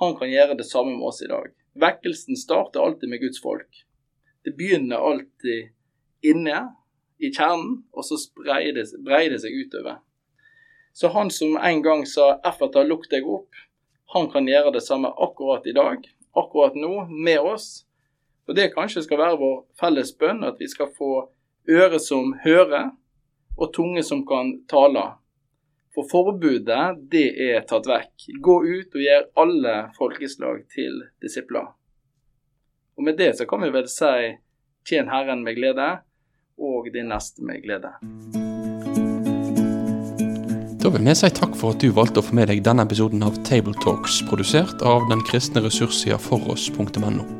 han 0.00 0.14
kan 0.16 0.30
gjøre 0.30 0.56
det 0.56 0.68
samme 0.68 0.94
med 0.96 1.08
oss 1.10 1.20
i 1.20 1.28
dag. 1.28 1.50
Vekkelsen 1.80 2.38
starter 2.38 2.80
alltid 2.80 3.10
med 3.10 3.20
Guds 3.20 3.42
folk. 3.42 3.82
Det 4.44 4.54
begynner 4.56 5.02
alltid 5.10 5.74
inne, 6.24 6.70
i 7.20 7.28
kjernen, 7.28 7.82
og 7.92 8.06
så 8.06 8.16
breier 8.40 8.72
det, 8.72 9.40
seg 9.42 9.52
utover. 9.52 9.98
Så 10.96 11.10
han 11.12 11.28
som 11.30 11.56
en 11.56 11.82
gang 11.82 12.06
sa 12.08 12.40
'Effata, 12.40 12.82
lukk 12.82 13.10
deg 13.10 13.26
opp', 13.28 13.66
han 14.14 14.30
kan 14.30 14.48
gjøre 14.48 14.72
det 14.72 14.82
samme 14.82 15.08
akkurat 15.08 15.66
i 15.66 15.72
dag, 15.76 16.08
akkurat 16.34 16.74
nå, 16.74 17.06
med 17.10 17.38
oss. 17.40 17.84
Og 18.48 18.56
det 18.56 18.72
kanskje 18.74 19.02
skal 19.02 19.18
være 19.18 19.38
vår 19.38 19.66
felles 19.80 20.12
bønn, 20.16 20.44
at 20.44 20.56
vi 20.58 20.68
skal 20.68 20.88
få 20.96 21.28
øre 21.70 22.00
som 22.02 22.34
hører, 22.44 22.90
og 23.60 23.72
tunge 23.76 24.02
som 24.06 24.24
kan 24.26 24.54
tale. 24.70 25.04
For 25.94 26.06
forbudet, 26.10 27.00
det 27.10 27.26
er 27.50 27.64
tatt 27.68 27.88
vekk. 27.90 28.28
Gå 28.42 28.56
ut 28.62 28.94
og 28.94 29.02
gjør 29.04 29.26
alle 29.42 29.74
folkeslag 29.96 30.62
til 30.70 31.02
disipler. 31.22 31.72
Og 32.96 33.06
med 33.06 33.18
det 33.18 33.32
så 33.38 33.46
kan 33.48 33.62
vi 33.64 33.72
vel 33.74 33.88
si 33.90 34.36
tjen 34.86 35.10
Herren 35.10 35.42
med 35.44 35.58
glede, 35.58 35.90
og 36.60 36.90
din 36.92 37.10
neste 37.10 37.42
med 37.44 37.62
glede. 37.64 37.94
Da 40.80 40.88
vil 40.88 41.04
vi 41.04 41.14
si 41.16 41.28
takk 41.36 41.56
for 41.60 41.74
at 41.74 41.82
du 41.82 41.90
valgte 41.96 42.22
å 42.22 42.24
få 42.24 42.36
med 42.38 42.48
deg 42.52 42.62
denne 42.64 42.86
episoden 42.88 43.24
av 43.26 43.36
Tabletalks, 43.48 44.22
produsert 44.30 44.80
av 44.86 45.04
den 45.10 45.24
kristne 45.28 45.64
ressurssida 45.66 46.20
foross.no. 46.20 47.39